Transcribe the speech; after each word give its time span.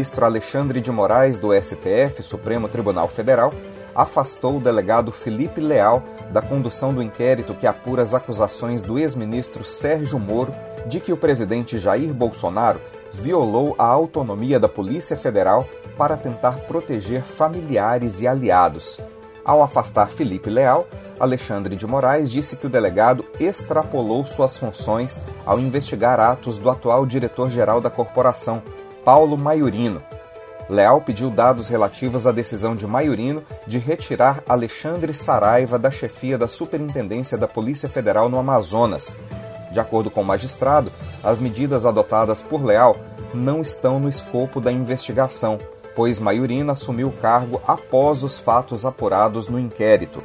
Ministro 0.00 0.24
Alexandre 0.24 0.80
de 0.80 0.90
Moraes, 0.90 1.36
do 1.36 1.52
STF, 1.52 2.22
Supremo 2.22 2.70
Tribunal 2.70 3.06
Federal, 3.06 3.52
afastou 3.94 4.56
o 4.56 4.60
delegado 4.60 5.12
Felipe 5.12 5.60
Leal 5.60 6.02
da 6.32 6.40
condução 6.40 6.94
do 6.94 7.02
inquérito 7.02 7.52
que 7.52 7.66
apura 7.66 8.02
as 8.02 8.14
acusações 8.14 8.80
do 8.80 8.98
ex-ministro 8.98 9.62
Sérgio 9.62 10.18
Moro 10.18 10.54
de 10.86 11.00
que 11.00 11.12
o 11.12 11.18
presidente 11.18 11.78
Jair 11.78 12.14
Bolsonaro 12.14 12.80
violou 13.12 13.74
a 13.78 13.84
autonomia 13.84 14.58
da 14.58 14.70
Polícia 14.70 15.18
Federal 15.18 15.68
para 15.98 16.16
tentar 16.16 16.60
proteger 16.60 17.22
familiares 17.22 18.22
e 18.22 18.26
aliados. 18.26 18.98
Ao 19.44 19.62
afastar 19.62 20.08
Felipe 20.08 20.48
Leal, 20.48 20.88
Alexandre 21.18 21.76
de 21.76 21.86
Moraes 21.86 22.32
disse 22.32 22.56
que 22.56 22.66
o 22.66 22.70
delegado 22.70 23.22
extrapolou 23.38 24.24
suas 24.24 24.56
funções 24.56 25.20
ao 25.44 25.60
investigar 25.60 26.18
atos 26.18 26.56
do 26.56 26.70
atual 26.70 27.04
diretor-geral 27.04 27.82
da 27.82 27.90
corporação, 27.90 28.62
Paulo 29.04 29.36
Maiorino. 29.38 30.02
Leal 30.68 31.00
pediu 31.00 31.30
dados 31.30 31.68
relativos 31.68 32.26
à 32.26 32.32
decisão 32.32 32.76
de 32.76 32.86
Maiorino 32.86 33.42
de 33.66 33.78
retirar 33.78 34.42
Alexandre 34.48 35.12
Saraiva 35.12 35.78
da 35.78 35.90
chefia 35.90 36.38
da 36.38 36.46
Superintendência 36.46 37.36
da 37.36 37.48
Polícia 37.48 37.88
Federal 37.88 38.28
no 38.28 38.38
Amazonas. 38.38 39.16
De 39.72 39.80
acordo 39.80 40.10
com 40.10 40.20
o 40.20 40.24
magistrado, 40.24 40.92
as 41.24 41.40
medidas 41.40 41.86
adotadas 41.86 42.42
por 42.42 42.64
Leal 42.64 42.96
não 43.34 43.62
estão 43.62 43.98
no 43.98 44.08
escopo 44.08 44.60
da 44.60 44.70
investigação, 44.70 45.58
pois 45.96 46.18
Maiorino 46.18 46.70
assumiu 46.70 47.08
o 47.08 47.12
cargo 47.12 47.60
após 47.66 48.22
os 48.22 48.38
fatos 48.38 48.84
apurados 48.84 49.48
no 49.48 49.58
inquérito. 49.58 50.22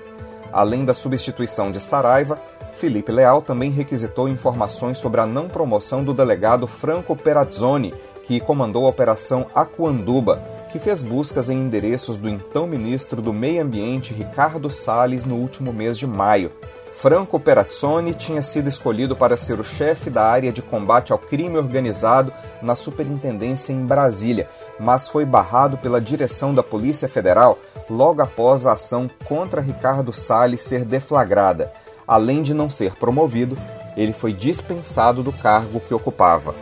Além 0.52 0.86
da 0.86 0.94
substituição 0.94 1.72
de 1.72 1.80
Saraiva, 1.80 2.40
Felipe 2.78 3.12
Leal 3.12 3.42
também 3.42 3.72
requisitou 3.72 4.28
informações 4.28 4.98
sobre 4.98 5.22
a 5.22 5.26
não 5.26 5.48
promoção 5.48 6.04
do 6.04 6.14
delegado 6.14 6.68
Franco 6.68 7.16
Perazzoni 7.16 7.94
que 8.26 8.40
comandou 8.40 8.86
a 8.86 8.90
Operação 8.90 9.46
Aquanduba, 9.54 10.42
que 10.72 10.80
fez 10.80 11.02
buscas 11.02 11.50
em 11.50 11.58
endereços 11.58 12.18
do 12.18 12.28
então 12.28 12.68
ministro 12.68 13.22
do 13.22 13.32
Meio 13.32 13.62
Ambiente 13.62 14.14
Ricardo 14.14 14.70
Salles 14.70 15.24
no 15.24 15.36
último 15.36 15.72
mês 15.72 15.98
de 15.98 16.08
maio. 16.08 16.52
Franco 16.98 17.40
Perazzoni 17.40 18.14
tinha 18.14 18.42
sido 18.42 18.70
escolhido 18.70 19.16
para 19.16 19.38
ser 19.38 19.60
o 19.60 19.64
chefe 19.64 20.10
da 20.10 20.24
área 20.24 20.52
de 20.52 20.62
combate 20.62 21.12
ao 21.12 21.20
crime 21.20 21.58
organizado 21.58 22.34
na 22.62 22.74
Superintendência 22.74 23.74
em 23.74 23.86
Brasília, 23.86 24.50
mas 24.80 25.08
foi 25.08 25.26
barrado 25.26 25.78
pela 25.78 26.02
direção 26.02 26.54
da 26.54 26.64
Polícia 26.64 27.08
Federal 27.08 27.60
logo 27.90 28.22
após 28.22 28.66
a 28.66 28.74
ação 28.74 29.10
contra 29.26 29.62
Ricardo 29.62 30.12
Salles 30.14 30.62
ser 30.62 30.84
deflagrada. 30.84 31.72
Além 32.08 32.42
de 32.42 32.54
não 32.54 32.70
ser 32.70 32.96
promovido, 32.96 33.58
ele 33.96 34.14
foi 34.14 34.34
dispensado 34.34 35.22
do 35.22 35.32
cargo 35.32 35.82
que 35.82 35.94
ocupava. 35.94 36.56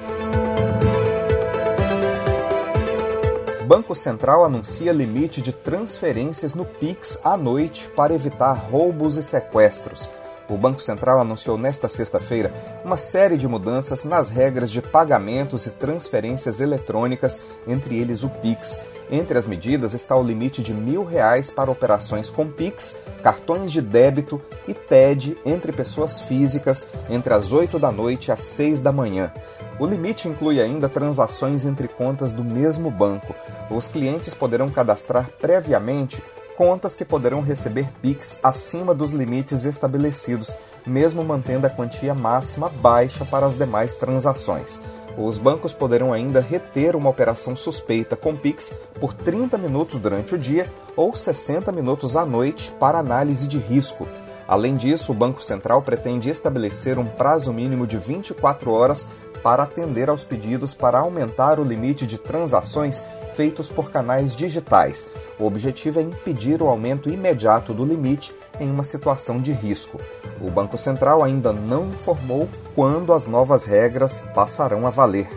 Banco 3.93 4.01
Central 4.01 4.43
anuncia 4.43 4.91
limite 4.91 5.39
de 5.39 5.53
transferências 5.53 6.55
no 6.55 6.65
Pix 6.65 7.19
à 7.23 7.37
noite 7.37 7.87
para 7.95 8.11
evitar 8.11 8.53
roubos 8.53 9.17
e 9.17 9.23
sequestros. 9.23 10.09
O 10.49 10.57
Banco 10.57 10.81
Central 10.81 11.19
anunciou 11.19 11.59
nesta 11.59 11.87
sexta-feira 11.87 12.51
uma 12.83 12.97
série 12.97 13.37
de 13.37 13.47
mudanças 13.47 14.03
nas 14.03 14.31
regras 14.31 14.71
de 14.71 14.81
pagamentos 14.81 15.67
e 15.67 15.69
transferências 15.69 16.59
eletrônicas, 16.59 17.43
entre 17.67 17.95
eles 17.95 18.23
o 18.23 18.29
Pix. 18.29 18.79
Entre 19.13 19.37
as 19.37 19.45
medidas 19.45 19.93
está 19.93 20.17
o 20.17 20.23
limite 20.23 20.63
de 20.63 20.73
mil 20.73 21.05
reais 21.05 21.51
para 21.51 21.69
operações 21.69 22.31
com 22.31 22.49
Pix, 22.49 22.97
cartões 23.21 23.71
de 23.71 23.79
débito 23.79 24.41
e 24.67 24.73
TED 24.73 25.37
entre 25.45 25.71
pessoas 25.71 26.19
físicas 26.19 26.87
entre 27.07 27.31
as 27.31 27.51
8 27.51 27.77
da 27.77 27.91
noite 27.91 28.31
às 28.31 28.41
6 28.41 28.79
da 28.79 28.91
manhã. 28.91 29.31
O 29.77 29.85
limite 29.85 30.27
inclui 30.27 30.59
ainda 30.59 30.89
transações 30.89 31.63
entre 31.63 31.87
contas 31.87 32.31
do 32.31 32.43
mesmo 32.43 32.89
banco. 32.89 33.35
Os 33.69 33.87
clientes 33.87 34.33
poderão 34.33 34.67
cadastrar 34.67 35.29
previamente 35.39 36.23
contas 36.57 36.95
que 36.95 37.05
poderão 37.05 37.41
receber 37.41 37.87
PIX 38.01 38.39
acima 38.41 38.95
dos 38.95 39.11
limites 39.11 39.63
estabelecidos, 39.63 40.57
mesmo 40.87 41.23
mantendo 41.23 41.67
a 41.67 41.69
quantia 41.69 42.15
máxima 42.15 42.67
baixa 42.67 43.23
para 43.25 43.45
as 43.45 43.53
demais 43.53 43.95
transações. 43.95 44.81
Os 45.17 45.37
bancos 45.37 45.73
poderão 45.73 46.11
ainda 46.11 46.41
reter 46.41 46.95
uma 46.95 47.09
operação 47.09 47.55
suspeita 47.55 48.15
com 48.15 48.35
PIX 48.35 48.73
por 48.99 49.13
30 49.13 49.57
minutos 49.57 49.99
durante 49.99 50.33
o 50.33 50.37
dia 50.37 50.71
ou 50.95 51.15
60 51.15 51.71
minutos 51.71 52.15
à 52.15 52.25
noite 52.25 52.71
para 52.79 52.97
análise 52.97 53.47
de 53.47 53.57
risco. 53.57 54.07
Além 54.47 54.75
disso, 54.75 55.11
o 55.11 55.15
Banco 55.15 55.43
Central 55.43 55.81
pretende 55.81 56.29
estabelecer 56.29 56.97
um 56.97 57.05
prazo 57.05 57.53
mínimo 57.53 57.85
de 57.85 57.97
24 57.97 58.71
horas 58.71 59.07
para 59.43 59.63
atender 59.63 60.09
aos 60.09 60.23
pedidos 60.23 60.73
para 60.73 60.99
aumentar 60.99 61.59
o 61.59 61.63
limite 61.63 62.07
de 62.07 62.17
transações 62.17 63.05
feitos 63.35 63.69
por 63.69 63.91
canais 63.91 64.35
digitais. 64.35 65.09
O 65.37 65.45
objetivo 65.45 65.99
é 65.99 66.03
impedir 66.03 66.61
o 66.61 66.67
aumento 66.67 67.09
imediato 67.09 67.73
do 67.73 67.85
limite 67.85 68.33
em 68.59 68.69
uma 68.69 68.83
situação 68.83 69.41
de 69.41 69.51
risco. 69.51 69.99
O 70.39 70.49
Banco 70.49 70.77
Central 70.77 71.23
ainda 71.23 71.51
não 71.51 71.87
informou 71.87 72.47
quando 72.75 73.13
as 73.13 73.27
novas 73.27 73.65
regras 73.65 74.23
passarão 74.33 74.87
a 74.87 74.89
valer. 74.89 75.29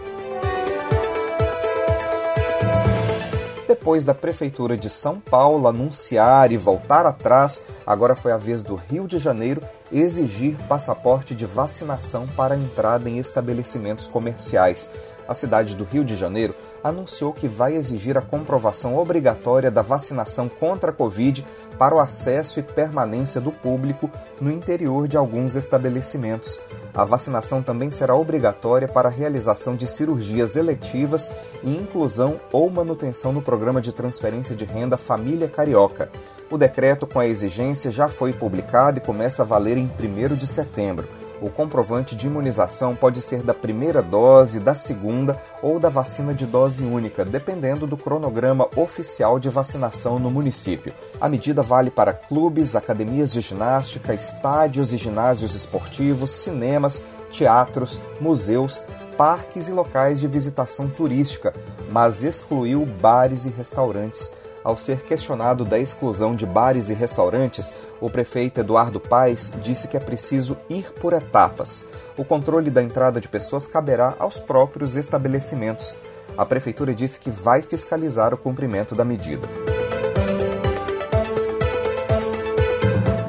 Depois 3.69 4.05
da 4.05 4.15
Prefeitura 4.15 4.77
de 4.77 4.89
São 4.89 5.21
Paulo 5.21 5.69
anunciar 5.69 6.51
e 6.51 6.57
voltar 6.57 7.05
atrás, 7.05 7.63
agora 7.87 8.17
foi 8.17 8.33
a 8.33 8.37
vez 8.37 8.63
do 8.63 8.75
Rio 8.75 9.07
de 9.07 9.19
Janeiro 9.19 9.61
exigir 9.93 10.57
passaporte 10.69 11.35
de 11.35 11.45
vacinação 11.45 12.27
para 12.27 12.57
entrada 12.57 13.09
em 13.09 13.19
estabelecimentos 13.19 14.07
comerciais. 14.07 14.91
A 15.29 15.35
cidade 15.35 15.75
do 15.75 15.85
Rio 15.85 16.05
de 16.05 16.15
Janeiro 16.15 16.55
anunciou 16.83 17.33
que 17.33 17.49
vai 17.49 17.75
exigir 17.75 18.17
a 18.17 18.23
comprovação 18.23 18.97
obrigatória 18.97 19.71
da 19.71 19.83
vacinação 19.83 20.49
contra 20.49 20.91
a 20.91 20.95
Covid 20.95 21.45
para 21.79 21.95
o 21.95 21.99
acesso 21.99 22.59
e 22.59 22.63
permanência 22.63 23.41
do 23.41 23.53
público 23.53 24.11
no 24.41 24.51
interior 24.51 25.07
de 25.07 25.17
alguns 25.17 25.57
estabelecimentos. 25.57 26.61
A 26.95 27.05
vacinação 27.05 27.63
também 27.63 27.91
será 27.91 28.15
obrigatória 28.15 28.89
para 28.89 29.09
a 29.09 29.13
realização 29.13 29.77
de 29.77 29.87
cirurgias 29.87 30.57
eletivas 30.57 31.31
e 31.63 31.77
inclusão 31.77 32.41
ou 32.51 32.71
manutenção 32.71 33.33
no 33.33 33.43
programa 33.43 33.83
de 33.83 33.93
transferência 33.93 34.57
de 34.57 34.65
renda 34.65 34.97
Família 34.97 35.49
Carioca. 35.49 36.11
O 36.51 36.57
decreto 36.57 37.07
com 37.07 37.19
a 37.19 37.27
exigência 37.27 37.91
já 37.91 38.09
foi 38.09 38.33
publicado 38.33 38.99
e 38.99 39.03
começa 39.03 39.43
a 39.43 39.47
valer 39.47 39.77
em 39.77 39.91
1 40.01 40.37
de 40.37 40.47
setembro. 40.47 41.09
O 41.41 41.51
comprovante 41.51 42.17
de 42.17 42.27
imunização 42.27 42.95
pode 42.95 43.21
ser 43.21 43.43
da 43.43 43.53
primeira 43.53 44.03
dose, 44.03 44.59
da 44.59 44.75
segunda 44.75 45.41
ou 45.63 45.79
da 45.79 45.89
vacina 45.89 46.33
de 46.33 46.47
dose 46.47 46.85
única, 46.85 47.25
dependendo 47.25 47.87
do 47.87 47.97
cronograma 47.97 48.69
oficial 48.75 49.39
de 49.39 49.51
vacinação 49.51 50.19
no 50.19 50.31
município. 50.31 50.95
A 51.21 51.29
medida 51.29 51.63
vale 51.63 51.91
para 51.91 52.15
clubes, 52.15 52.75
academias 52.75 53.33
de 53.33 53.43
ginástica, 53.43 54.15
estádios 54.15 54.93
e 54.93 54.97
ginásios 54.97 55.55
esportivos, 55.55 56.31
cinemas, 56.31 57.03
teatros, 57.31 58.01
museus, 58.19 58.83
parques 59.17 59.69
e 59.69 59.73
locais 59.73 60.21
de 60.21 60.27
visitação 60.27 60.89
turística, 60.89 61.53
mas 61.91 62.23
excluiu 62.23 62.87
bares 62.87 63.45
e 63.45 63.51
restaurantes. 63.51 64.33
Ao 64.67 64.77
ser 64.77 65.03
questionado 65.03 65.65
da 65.65 65.79
exclusão 65.79 66.35
de 66.35 66.45
bares 66.45 66.91
e 66.91 66.93
restaurantes, 66.93 67.73
o 68.01 68.11
prefeito 68.11 68.59
Eduardo 68.59 68.99
Paes 68.99 69.53
disse 69.63 69.87
que 69.87 69.97
é 69.97 70.01
preciso 70.01 70.57
ir 70.69 70.93
por 70.95 71.13
etapas. 71.13 71.87
O 72.17 72.25
controle 72.25 72.69
da 72.69 72.83
entrada 72.83 73.21
de 73.21 73.29
pessoas 73.29 73.69
caberá 73.69 74.17
aos 74.19 74.41
próprios 74.41 74.97
estabelecimentos. 74.97 75.95
A 76.37 76.45
prefeitura 76.45 76.93
disse 76.93 77.21
que 77.21 77.31
vai 77.31 77.63
fiscalizar 77.63 78.35
o 78.35 78.37
cumprimento 78.37 78.93
da 78.97 79.05
medida. 79.05 79.49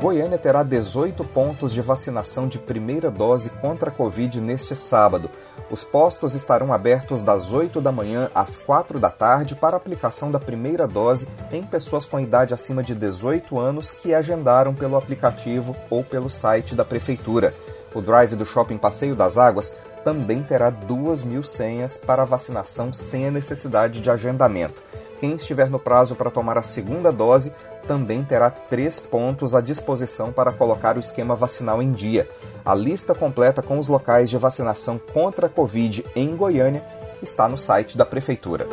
Goiânia 0.02 0.40
terá 0.40 0.64
18 0.64 1.24
pontos 1.24 1.72
de 1.72 1.82
vacinação 1.82 2.48
de 2.48 2.58
primeira 2.58 3.12
dose 3.12 3.52
contra 3.52 3.92
a 3.92 3.94
Covid 3.94 4.42
neste 4.42 4.76
sábado. 4.76 5.30
Os 5.70 5.84
postos 5.84 6.34
estarão 6.34 6.72
abertos 6.72 7.22
das 7.22 7.52
8 7.52 7.82
da 7.82 7.92
manhã 7.92 8.32
às 8.34 8.56
4 8.56 9.00
da 9.00 9.10
tarde 9.10 9.54
para 9.54 9.76
aplicação 9.76 10.32
da 10.32 10.40
primeira 10.40 10.88
dose 10.88 11.28
em 11.52 11.62
pessoas 11.62 12.06
com 12.06 12.20
idade 12.20 12.54
acima 12.54 12.82
de 12.82 12.96
18 12.96 13.60
anos 13.60 13.92
que 13.92 14.14
agendaram 14.14 14.74
pelo 14.74 14.96
aplicativo 14.96 15.76
ou 15.90 16.06
pelo 16.06 16.30
site 16.30 16.74
da 16.74 16.86
Prefeitura. 16.86 17.54
O 17.94 18.02
drive 18.02 18.36
do 18.36 18.46
Shopping 18.46 18.78
Passeio 18.78 19.14
das 19.14 19.38
Águas 19.38 19.76
também 20.06 20.42
terá 20.42 20.70
2 20.70 21.24
mil 21.24 21.44
senhas 21.44 21.98
para 21.98 22.24
vacinação 22.24 22.94
sem 22.94 23.28
a 23.28 23.32
necessidade 23.32 24.00
de 24.00 24.10
agendamento. 24.10 24.82
Quem 25.20 25.36
estiver 25.36 25.70
no 25.70 25.80
prazo 25.80 26.16
para 26.16 26.32
tomar 26.32 26.58
a 26.58 26.64
segunda 26.64 27.12
dose 27.12 27.54
também 27.86 28.24
terá 28.24 28.50
três 28.50 29.00
pontos 29.00 29.54
à 29.54 29.62
disposição 29.62 30.32
para 30.32 30.52
colocar 30.52 30.98
o 30.98 31.00
esquema 31.00 31.36
vacinal 31.36 31.82
em 31.82 31.92
dia. 31.92 32.30
A 32.66 32.74
lista 32.74 33.14
completa 33.14 33.62
com 33.62 33.78
os 33.78 33.88
locais 33.88 34.30
de 34.30 34.38
vacinação 34.38 35.00
contra 35.14 35.48
a 35.48 35.50
Covid 35.50 36.06
em 36.16 36.36
Goiânia 36.36 36.84
está 37.22 37.48
no 37.48 37.58
site 37.58 37.98
da 37.98 38.06
Prefeitura. 38.06 38.68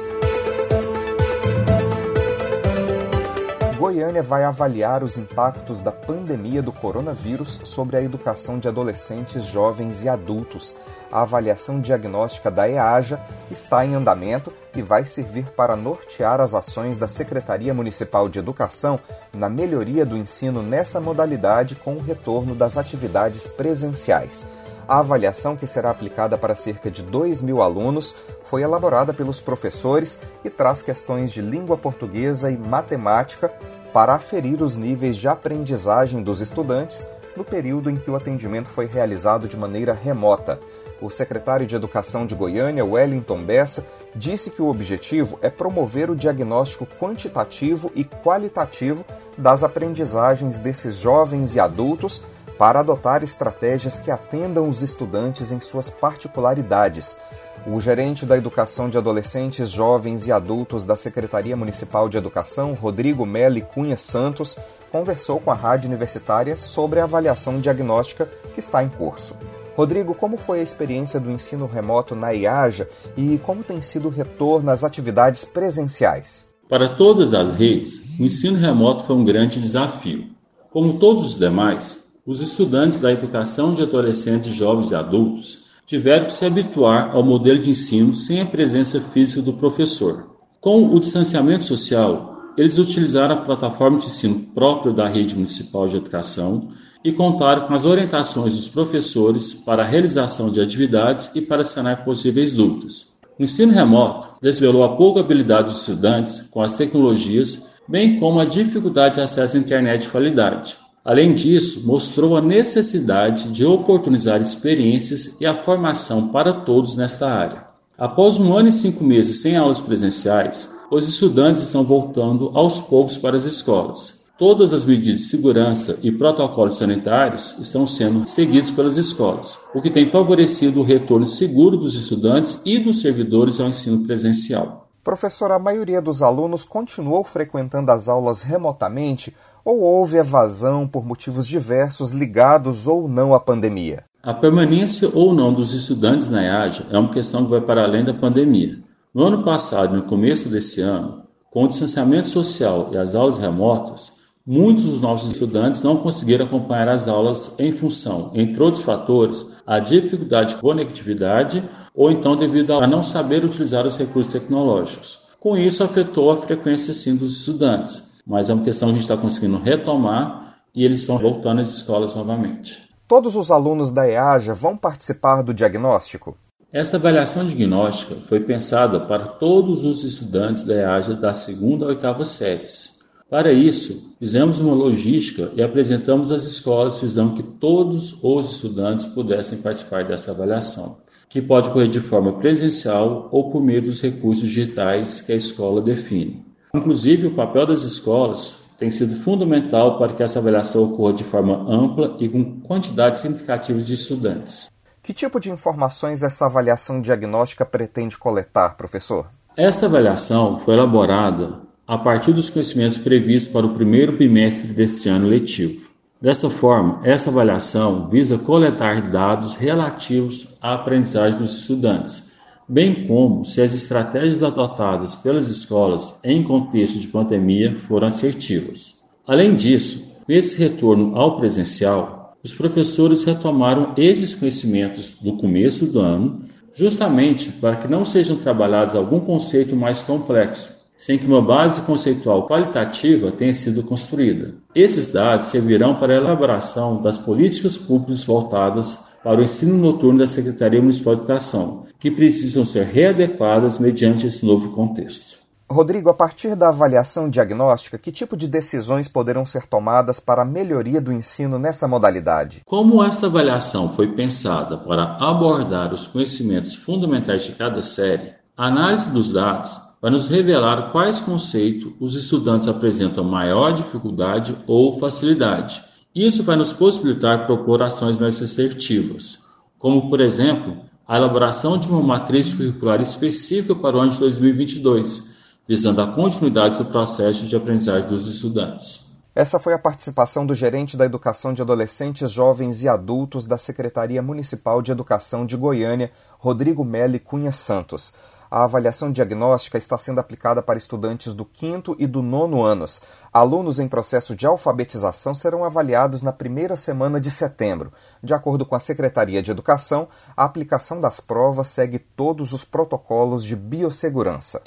Goiânia 3.78 4.22
vai 4.22 4.44
avaliar 4.44 5.04
os 5.04 5.18
impactos 5.18 5.78
da 5.78 5.92
pandemia 5.92 6.62
do 6.62 6.72
coronavírus 6.72 7.60
sobre 7.64 7.96
a 7.96 8.02
educação 8.02 8.58
de 8.58 8.66
adolescentes, 8.66 9.44
jovens 9.44 10.02
e 10.02 10.08
adultos. 10.08 10.76
A 11.14 11.22
avaliação 11.22 11.80
diagnóstica 11.80 12.50
da 12.50 12.68
EAJA 12.68 13.20
está 13.48 13.86
em 13.86 13.94
andamento 13.94 14.52
e 14.74 14.82
vai 14.82 15.06
servir 15.06 15.44
para 15.52 15.76
nortear 15.76 16.40
as 16.40 16.56
ações 16.56 16.96
da 16.96 17.06
Secretaria 17.06 17.72
Municipal 17.72 18.28
de 18.28 18.40
Educação 18.40 18.98
na 19.32 19.48
melhoria 19.48 20.04
do 20.04 20.16
ensino 20.16 20.60
nessa 20.60 21.00
modalidade 21.00 21.76
com 21.76 21.94
o 21.94 22.02
retorno 22.02 22.52
das 22.52 22.76
atividades 22.76 23.46
presenciais. 23.46 24.48
A 24.88 24.98
avaliação, 24.98 25.54
que 25.54 25.68
será 25.68 25.90
aplicada 25.90 26.36
para 26.36 26.56
cerca 26.56 26.90
de 26.90 27.04
2 27.04 27.42
mil 27.42 27.62
alunos, 27.62 28.12
foi 28.46 28.62
elaborada 28.62 29.14
pelos 29.14 29.40
professores 29.40 30.20
e 30.44 30.50
traz 30.50 30.82
questões 30.82 31.32
de 31.32 31.40
língua 31.40 31.78
portuguesa 31.78 32.50
e 32.50 32.58
matemática 32.58 33.52
para 33.92 34.14
aferir 34.14 34.60
os 34.60 34.74
níveis 34.74 35.16
de 35.16 35.28
aprendizagem 35.28 36.24
dos 36.24 36.40
estudantes 36.40 37.08
no 37.36 37.44
período 37.44 37.90
em 37.90 37.96
que 37.96 38.10
o 38.10 38.16
atendimento 38.16 38.68
foi 38.68 38.86
realizado 38.86 39.48
de 39.48 39.56
maneira 39.56 39.92
remota. 39.92 40.58
O 41.04 41.10
secretário 41.10 41.66
de 41.66 41.76
Educação 41.76 42.24
de 42.24 42.34
Goiânia, 42.34 42.82
Wellington 42.82 43.44
Bessa, 43.44 43.84
disse 44.16 44.50
que 44.50 44.62
o 44.62 44.68
objetivo 44.68 45.38
é 45.42 45.50
promover 45.50 46.10
o 46.10 46.16
diagnóstico 46.16 46.86
quantitativo 46.98 47.92
e 47.94 48.06
qualitativo 48.06 49.04
das 49.36 49.62
aprendizagens 49.62 50.58
desses 50.58 50.96
jovens 50.96 51.54
e 51.54 51.60
adultos 51.60 52.22
para 52.56 52.80
adotar 52.80 53.22
estratégias 53.22 53.98
que 53.98 54.10
atendam 54.10 54.66
os 54.66 54.80
estudantes 54.82 55.52
em 55.52 55.60
suas 55.60 55.90
particularidades. 55.90 57.20
O 57.66 57.78
gerente 57.82 58.24
da 58.24 58.38
Educação 58.38 58.88
de 58.88 58.96
Adolescentes, 58.96 59.68
Jovens 59.68 60.26
e 60.26 60.32
Adultos 60.32 60.86
da 60.86 60.96
Secretaria 60.96 61.54
Municipal 61.54 62.08
de 62.08 62.16
Educação, 62.16 62.72
Rodrigo 62.72 63.26
Meli 63.26 63.60
Cunha 63.60 63.98
Santos, 63.98 64.58
conversou 64.90 65.38
com 65.38 65.50
a 65.50 65.54
Rádio 65.54 65.88
Universitária 65.88 66.56
sobre 66.56 66.98
a 66.98 67.04
avaliação 67.04 67.60
diagnóstica 67.60 68.26
que 68.54 68.60
está 68.60 68.82
em 68.82 68.88
curso. 68.88 69.36
Rodrigo, 69.76 70.14
como 70.14 70.36
foi 70.36 70.60
a 70.60 70.62
experiência 70.62 71.18
do 71.18 71.30
ensino 71.30 71.66
remoto 71.66 72.14
na 72.14 72.30
IAJA 72.30 72.88
e 73.16 73.38
como 73.38 73.64
tem 73.64 73.82
sido 73.82 74.06
o 74.06 74.10
retorno 74.10 74.70
às 74.70 74.84
atividades 74.84 75.44
presenciais? 75.44 76.48
Para 76.68 76.88
todas 76.88 77.34
as 77.34 77.52
redes, 77.52 78.18
o 78.18 78.22
ensino 78.22 78.56
remoto 78.56 79.04
foi 79.04 79.16
um 79.16 79.24
grande 79.24 79.60
desafio. 79.60 80.26
Como 80.70 80.98
todos 80.98 81.24
os 81.24 81.38
demais, 81.38 82.12
os 82.24 82.40
estudantes 82.40 83.00
da 83.00 83.12
educação 83.12 83.74
de 83.74 83.82
adolescentes, 83.82 84.54
jovens 84.54 84.90
e 84.90 84.94
adultos 84.94 85.64
tiveram 85.86 86.26
que 86.26 86.32
se 86.32 86.46
habituar 86.46 87.10
ao 87.14 87.22
modelo 87.22 87.58
de 87.58 87.70
ensino 87.70 88.14
sem 88.14 88.40
a 88.40 88.46
presença 88.46 89.00
física 89.00 89.42
do 89.42 89.52
professor. 89.54 90.30
Com 90.60 90.94
o 90.94 90.98
distanciamento 90.98 91.64
social, 91.64 92.34
eles 92.56 92.78
utilizaram 92.78 93.34
a 93.34 93.42
plataforma 93.42 93.98
de 93.98 94.06
ensino 94.06 94.40
própria 94.54 94.92
da 94.92 95.08
rede 95.08 95.34
municipal 95.34 95.86
de 95.88 95.96
educação 95.96 96.68
e 97.04 97.12
contaram 97.12 97.66
com 97.66 97.74
as 97.74 97.84
orientações 97.84 98.52
dos 98.56 98.68
professores 98.68 99.52
para 99.52 99.82
a 99.82 99.86
realização 99.86 100.50
de 100.50 100.60
atividades 100.60 101.30
e 101.34 101.42
para 101.42 101.62
sanar 101.62 102.04
possíveis 102.04 102.52
dúvidas. 102.52 103.14
O 103.38 103.42
ensino 103.42 103.72
remoto 103.72 104.28
desvelou 104.40 104.82
a 104.82 104.96
pouca 104.96 105.20
habilidade 105.20 105.70
dos 105.70 105.80
estudantes 105.80 106.40
com 106.50 106.62
as 106.62 106.74
tecnologias, 106.74 107.74
bem 107.86 108.18
como 108.18 108.40
a 108.40 108.44
dificuldade 108.44 109.16
de 109.16 109.20
acesso 109.20 109.56
à 109.56 109.60
internet 109.60 110.02
de 110.02 110.10
qualidade. 110.10 110.76
Além 111.04 111.34
disso, 111.34 111.86
mostrou 111.86 112.36
a 112.36 112.40
necessidade 112.40 113.50
de 113.50 113.64
oportunizar 113.64 114.40
experiências 114.40 115.38
e 115.38 115.44
a 115.44 115.52
formação 115.52 116.28
para 116.28 116.52
todos 116.52 116.96
nesta 116.96 117.28
área. 117.28 117.66
Após 117.98 118.40
um 118.40 118.56
ano 118.56 118.70
e 118.70 118.72
cinco 118.72 119.04
meses 119.04 119.42
sem 119.42 119.56
aulas 119.56 119.80
presenciais, 119.80 120.74
os 120.90 121.06
estudantes 121.06 121.62
estão 121.62 121.84
voltando 121.84 122.50
aos 122.54 122.80
poucos 122.80 123.18
para 123.18 123.36
as 123.36 123.44
escolas. 123.44 124.23
Todas 124.36 124.72
as 124.72 124.84
medidas 124.84 125.20
de 125.20 125.26
segurança 125.26 126.00
e 126.02 126.10
protocolos 126.10 126.76
sanitários 126.76 127.56
estão 127.60 127.86
sendo 127.86 128.26
seguidos 128.28 128.72
pelas 128.72 128.96
escolas, 128.96 129.68
o 129.72 129.80
que 129.80 129.88
tem 129.88 130.10
favorecido 130.10 130.80
o 130.80 130.82
retorno 130.82 131.24
seguro 131.24 131.76
dos 131.76 131.94
estudantes 131.94 132.60
e 132.64 132.80
dos 132.80 133.00
servidores 133.00 133.60
ao 133.60 133.68
ensino 133.68 134.04
presencial. 134.04 134.88
Professor, 135.04 135.52
a 135.52 135.58
maioria 135.60 136.02
dos 136.02 136.20
alunos 136.20 136.64
continuou 136.64 137.22
frequentando 137.22 137.92
as 137.92 138.08
aulas 138.08 138.42
remotamente 138.42 139.32
ou 139.64 139.78
houve 139.78 140.16
evasão 140.16 140.88
por 140.88 141.06
motivos 141.06 141.46
diversos 141.46 142.10
ligados 142.10 142.88
ou 142.88 143.06
não 143.06 143.34
à 143.34 143.38
pandemia? 143.38 144.02
A 144.20 144.34
permanência 144.34 145.08
ou 145.14 145.32
não 145.32 145.52
dos 145.52 145.72
estudantes 145.72 146.28
na 146.28 146.42
IAJA 146.42 146.86
é 146.90 146.98
uma 146.98 147.10
questão 147.12 147.44
que 147.44 147.50
vai 147.52 147.60
para 147.60 147.84
além 147.84 148.02
da 148.02 148.12
pandemia. 148.12 148.82
No 149.14 149.22
ano 149.22 149.44
passado, 149.44 149.94
no 149.94 150.02
começo 150.02 150.48
desse 150.48 150.80
ano, 150.80 151.22
com 151.52 151.62
o 151.62 151.68
distanciamento 151.68 152.26
social 152.26 152.90
e 152.92 152.96
as 152.96 153.14
aulas 153.14 153.38
remotas, 153.38 154.23
muitos 154.46 154.84
dos 154.84 155.00
nossos 155.00 155.32
estudantes 155.32 155.82
não 155.82 155.96
conseguiram 155.96 156.46
acompanhar 156.46 156.88
as 156.88 157.08
aulas 157.08 157.54
em 157.58 157.72
função, 157.72 158.30
entre 158.34 158.62
outros 158.62 158.82
fatores, 158.82 159.62
a 159.66 159.78
dificuldade 159.78 160.54
de 160.54 160.60
conectividade 160.60 161.62
ou 161.94 162.10
então 162.10 162.36
devido 162.36 162.72
a 162.72 162.86
não 162.86 163.02
saber 163.02 163.44
utilizar 163.44 163.86
os 163.86 163.96
recursos 163.96 164.32
tecnológicos. 164.32 165.24
Com 165.40 165.56
isso, 165.56 165.84
afetou 165.84 166.30
a 166.30 166.36
frequência 166.36 166.92
sim 166.92 167.16
dos 167.16 167.38
estudantes 167.38 168.14
mas 168.26 168.48
é 168.48 168.54
uma 168.54 168.64
questão 168.64 168.88
que 168.88 168.92
a 168.92 168.94
gente 168.94 169.04
está 169.04 169.16
conseguindo 169.16 169.58
retomar 169.58 170.56
e 170.74 170.84
eles 170.84 171.00
estão 171.00 171.18
voltando 171.18 171.60
às 171.60 171.70
escolas 171.70 172.16
novamente. 172.16 172.82
Todos 173.06 173.36
os 173.36 173.50
alunos 173.50 173.90
da 173.92 174.08
EAJA 174.08 174.54
vão 174.54 174.76
participar 174.76 175.42
do 175.42 175.52
diagnóstico? 175.52 176.36
Essa 176.72 176.96
avaliação 176.96 177.46
diagnóstica 177.46 178.16
foi 178.16 178.40
pensada 178.40 178.98
para 178.98 179.26
todos 179.26 179.84
os 179.84 180.02
estudantes 180.02 180.64
da 180.64 180.74
EAJA 180.74 181.14
da 181.14 181.34
segunda 181.34 181.84
a 181.84 181.88
oitava 181.88 182.24
séries. 182.24 183.03
Para 183.34 183.52
isso, 183.52 184.14
fizemos 184.20 184.60
uma 184.60 184.72
logística 184.72 185.50
e 185.56 185.60
apresentamos 185.60 186.30
às 186.30 186.44
escolas 186.44 187.00
visando 187.00 187.34
que 187.34 187.42
todos 187.42 188.16
os 188.22 188.52
estudantes 188.52 189.06
pudessem 189.06 189.58
participar 189.58 190.04
dessa 190.04 190.30
avaliação, 190.30 190.98
que 191.28 191.42
pode 191.42 191.68
ocorrer 191.68 191.88
de 191.88 191.98
forma 191.98 192.34
presencial 192.34 193.28
ou 193.32 193.50
por 193.50 193.60
meio 193.60 193.82
dos 193.82 194.00
recursos 194.00 194.48
digitais 194.48 195.20
que 195.20 195.32
a 195.32 195.34
escola 195.34 195.82
define. 195.82 196.46
Inclusive, 196.72 197.26
o 197.26 197.34
papel 197.34 197.66
das 197.66 197.82
escolas 197.82 198.58
tem 198.78 198.88
sido 198.88 199.16
fundamental 199.16 199.98
para 199.98 200.12
que 200.12 200.22
essa 200.22 200.38
avaliação 200.38 200.84
ocorra 200.84 201.14
de 201.14 201.24
forma 201.24 201.56
ampla 201.68 202.16
e 202.20 202.28
com 202.28 202.60
quantidade 202.60 203.18
significativa 203.18 203.80
de 203.80 203.94
estudantes. 203.94 204.68
Que 205.02 205.12
tipo 205.12 205.40
de 205.40 205.50
informações 205.50 206.22
essa 206.22 206.46
avaliação 206.46 207.00
diagnóstica 207.00 207.66
pretende 207.66 208.16
coletar, 208.16 208.76
professor? 208.76 209.26
Essa 209.56 209.86
avaliação 209.86 210.56
foi 210.60 210.74
elaborada 210.74 211.63
a 211.86 211.98
partir 211.98 212.32
dos 212.32 212.50
conhecimentos 212.50 212.98
previstos 212.98 213.52
para 213.52 213.66
o 213.66 213.74
primeiro 213.74 214.12
bimestre 214.12 214.72
deste 214.72 215.08
ano 215.08 215.28
letivo. 215.28 215.88
Dessa 216.20 216.48
forma, 216.48 217.00
essa 217.04 217.30
avaliação 217.30 218.08
visa 218.08 218.38
coletar 218.38 219.10
dados 219.10 219.54
relativos 219.54 220.56
à 220.62 220.74
aprendizagem 220.74 221.38
dos 221.38 221.58
estudantes 221.60 222.34
bem 222.68 223.06
como 223.06 223.44
se 223.44 223.60
as 223.60 223.74
estratégias 223.74 224.42
adotadas 224.42 225.14
pelas 225.16 225.48
escolas 225.48 226.20
em 226.24 226.42
contexto 226.42 226.98
de 226.98 227.08
pandemia 227.08 227.76
foram 227.86 228.06
assertivas. 228.06 229.04
Além 229.26 229.54
disso, 229.54 230.16
nesse 230.26 230.58
retorno 230.58 231.16
ao 231.16 231.36
presencial, 231.36 232.36
os 232.42 232.54
professores 232.54 233.22
retomaram 233.22 233.94
esses 233.96 234.34
conhecimentos 234.34 235.16
do 235.20 235.36
começo 235.36 235.86
do 235.86 236.00
ano, 236.00 236.40
justamente 236.74 237.52
para 237.52 237.76
que 237.76 237.88
não 237.88 238.04
sejam 238.04 238.36
trabalhados 238.36 238.94
algum 238.94 239.20
conceito 239.20 239.76
mais 239.76 240.02
complexo, 240.02 240.83
sem 241.04 241.18
que 241.18 241.26
uma 241.26 241.42
base 241.42 241.82
conceitual 241.82 242.48
qualitativa 242.48 243.30
tenha 243.30 243.52
sido 243.52 243.82
construída. 243.82 244.54
Esses 244.74 245.12
dados 245.12 245.48
servirão 245.48 245.96
para 245.96 246.14
a 246.14 246.16
elaboração 246.16 247.02
das 247.02 247.18
políticas 247.18 247.76
públicas 247.76 248.24
voltadas 248.24 249.08
para 249.22 249.38
o 249.38 249.44
ensino 249.44 249.76
noturno 249.76 250.20
da 250.20 250.26
Secretaria 250.26 250.80
Municipal 250.80 251.14
de 251.14 251.20
Educação, 251.20 251.84
que 251.98 252.10
precisam 252.10 252.64
ser 252.64 252.86
readequadas 252.86 253.78
mediante 253.78 254.26
esse 254.26 254.46
novo 254.46 254.74
contexto. 254.74 255.36
Rodrigo, 255.70 256.08
a 256.08 256.14
partir 256.14 256.56
da 256.56 256.70
avaliação 256.70 257.28
diagnóstica, 257.28 257.98
que 257.98 258.10
tipo 258.10 258.34
de 258.34 258.48
decisões 258.48 259.06
poderão 259.06 259.44
ser 259.44 259.66
tomadas 259.66 260.18
para 260.18 260.40
a 260.40 260.46
melhoria 260.46 261.02
do 261.02 261.12
ensino 261.12 261.58
nessa 261.58 261.86
modalidade? 261.86 262.62
Como 262.64 263.04
essa 263.04 263.26
avaliação 263.26 263.90
foi 263.90 264.14
pensada 264.14 264.78
para 264.78 265.18
abordar 265.20 265.92
os 265.92 266.06
conhecimentos 266.06 266.74
fundamentais 266.74 267.44
de 267.44 267.52
cada 267.52 267.82
série, 267.82 268.32
a 268.56 268.68
análise 268.68 269.10
dos 269.10 269.34
dados 269.34 269.83
vai 270.04 270.10
nos 270.10 270.28
revelar 270.28 270.92
quais 270.92 271.18
conceitos 271.18 271.90
os 271.98 272.14
estudantes 272.14 272.68
apresentam 272.68 273.24
maior 273.24 273.72
dificuldade 273.72 274.54
ou 274.66 274.92
facilidade 274.92 275.82
isso 276.14 276.44
vai 276.44 276.54
nos 276.54 276.72
possibilitar 276.72 277.44
propor 277.44 277.82
ações 277.82 278.20
mais 278.20 278.40
assertivas, 278.40 279.46
como, 279.76 280.08
por 280.08 280.20
exemplo, 280.20 280.76
a 281.08 281.16
elaboração 281.16 281.76
de 281.76 281.88
uma 281.88 282.00
matriz 282.00 282.54
curricular 282.54 283.00
específica 283.00 283.74
para 283.74 283.96
o 283.96 284.00
ano 284.00 284.12
de 284.12 284.20
2022, 284.20 285.34
visando 285.66 286.00
a 286.00 286.06
continuidade 286.06 286.78
do 286.78 286.84
processo 286.84 287.46
de 287.46 287.56
aprendizagem 287.56 288.08
dos 288.08 288.28
estudantes. 288.28 289.18
Essa 289.34 289.58
foi 289.58 289.74
a 289.74 289.78
participação 289.78 290.46
do 290.46 290.54
gerente 290.54 290.96
da 290.96 291.04
Educação 291.04 291.52
de 291.52 291.60
Adolescentes, 291.60 292.30
Jovens 292.30 292.84
e 292.84 292.88
Adultos 292.88 293.44
da 293.44 293.58
Secretaria 293.58 294.22
Municipal 294.22 294.80
de 294.80 294.92
Educação 294.92 295.44
de 295.44 295.56
Goiânia, 295.56 296.12
Rodrigo 296.38 296.84
Meli 296.84 297.18
Cunha 297.18 297.50
Santos. 297.50 298.14
A 298.54 298.62
avaliação 298.62 299.10
diagnóstica 299.10 299.76
está 299.76 299.98
sendo 299.98 300.20
aplicada 300.20 300.62
para 300.62 300.78
estudantes 300.78 301.34
do 301.34 301.44
quinto 301.44 301.96
e 301.98 302.06
do 302.06 302.22
nono 302.22 302.62
anos. 302.62 303.02
Alunos 303.32 303.80
em 303.80 303.88
processo 303.88 304.36
de 304.36 304.46
alfabetização 304.46 305.34
serão 305.34 305.64
avaliados 305.64 306.22
na 306.22 306.32
primeira 306.32 306.76
semana 306.76 307.20
de 307.20 307.32
setembro. 307.32 307.92
De 308.22 308.32
acordo 308.32 308.64
com 308.64 308.76
a 308.76 308.78
Secretaria 308.78 309.42
de 309.42 309.50
Educação, 309.50 310.06
a 310.36 310.44
aplicação 310.44 311.00
das 311.00 311.18
provas 311.18 311.66
segue 311.66 311.98
todos 311.98 312.52
os 312.52 312.64
protocolos 312.64 313.44
de 313.44 313.56
biossegurança. 313.56 314.62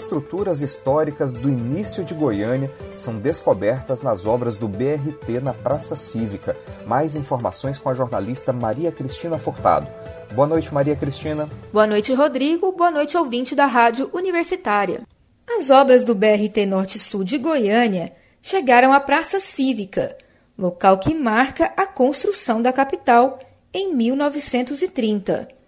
Estruturas 0.00 0.62
históricas 0.62 1.34
do 1.34 1.46
início 1.46 2.02
de 2.02 2.14
Goiânia 2.14 2.72
são 2.96 3.18
descobertas 3.18 4.00
nas 4.00 4.24
obras 4.24 4.56
do 4.56 4.66
BRT 4.66 5.40
na 5.42 5.52
Praça 5.52 5.94
Cívica. 5.94 6.56
Mais 6.86 7.16
informações 7.16 7.78
com 7.78 7.90
a 7.90 7.94
jornalista 7.94 8.50
Maria 8.50 8.90
Cristina 8.90 9.38
Furtado. 9.38 9.86
Boa 10.34 10.48
noite, 10.48 10.72
Maria 10.72 10.96
Cristina. 10.96 11.50
Boa 11.70 11.86
noite, 11.86 12.14
Rodrigo. 12.14 12.72
Boa 12.72 12.90
noite, 12.90 13.14
ouvinte 13.14 13.54
da 13.54 13.66
Rádio 13.66 14.08
Universitária. 14.14 15.02
As 15.46 15.68
obras 15.68 16.02
do 16.02 16.14
BRT 16.14 16.64
Norte-Sul 16.64 17.22
de 17.22 17.36
Goiânia 17.36 18.14
chegaram 18.40 18.94
à 18.94 19.00
Praça 19.00 19.38
Cívica, 19.38 20.16
local 20.56 20.98
que 20.98 21.14
marca 21.14 21.74
a 21.76 21.86
construção 21.86 22.62
da 22.62 22.72
capital 22.72 23.38
em 23.72 23.94
1930 23.94 25.59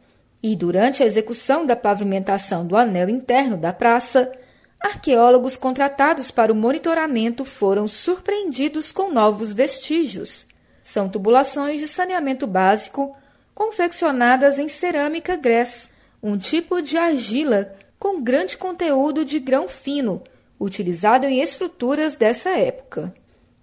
e 0.42 0.56
durante 0.56 1.02
a 1.02 1.06
execução 1.06 1.64
da 1.64 1.76
pavimentação 1.76 2.66
do 2.66 2.76
anel 2.76 3.08
interno 3.08 3.56
da 3.56 3.72
praça, 3.72 4.32
arqueólogos 4.80 5.56
contratados 5.56 6.30
para 6.30 6.52
o 6.52 6.56
monitoramento 6.56 7.44
foram 7.44 7.86
surpreendidos 7.86 8.90
com 8.90 9.12
novos 9.12 9.52
vestígios. 9.52 10.46
São 10.82 11.08
tubulações 11.08 11.78
de 11.78 11.86
saneamento 11.86 12.46
básico 12.46 13.16
confeccionadas 13.54 14.58
em 14.58 14.66
cerâmica 14.66 15.36
grés, 15.36 15.88
um 16.20 16.36
tipo 16.36 16.82
de 16.82 16.96
argila 16.96 17.72
com 17.98 18.20
grande 18.20 18.56
conteúdo 18.56 19.24
de 19.24 19.38
grão 19.38 19.68
fino, 19.68 20.22
utilizado 20.58 21.26
em 21.26 21.40
estruturas 21.40 22.16
dessa 22.16 22.50
época. 22.50 23.14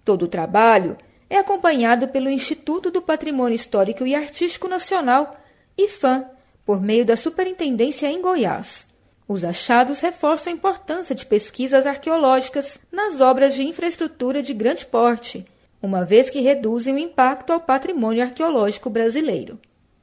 Todo 0.02 0.22
o 0.22 0.28
trabalho 0.28 0.96
é 1.28 1.36
acompanhado 1.36 2.08
pelo 2.08 2.30
Instituto 2.30 2.90
do 2.90 3.02
Patrimônio 3.02 3.54
Histórico 3.54 4.06
e 4.06 4.14
Artístico 4.14 4.66
Nacional, 4.66 5.36
IFAM, 5.76 6.26
por 6.70 6.80
meio 6.80 7.04
da 7.04 7.16
Superintendência 7.16 8.06
em 8.06 8.22
Goiás. 8.22 8.86
Os 9.26 9.44
achados 9.44 9.98
reforçam 9.98 10.52
a 10.52 10.54
importância 10.54 11.16
de 11.16 11.26
pesquisas 11.26 11.84
arqueológicas 11.84 12.78
nas 12.92 13.20
obras 13.20 13.56
de 13.56 13.64
infraestrutura 13.64 14.40
de 14.40 14.54
grande 14.54 14.86
porte, 14.86 15.44
uma 15.82 16.04
vez 16.04 16.30
que 16.30 16.38
reduzem 16.38 16.94
o 16.94 16.98
impacto 16.98 17.52
ao 17.52 17.58
patrimônio 17.58 18.22
arqueológico 18.22 18.88
brasileiro. 18.88 19.58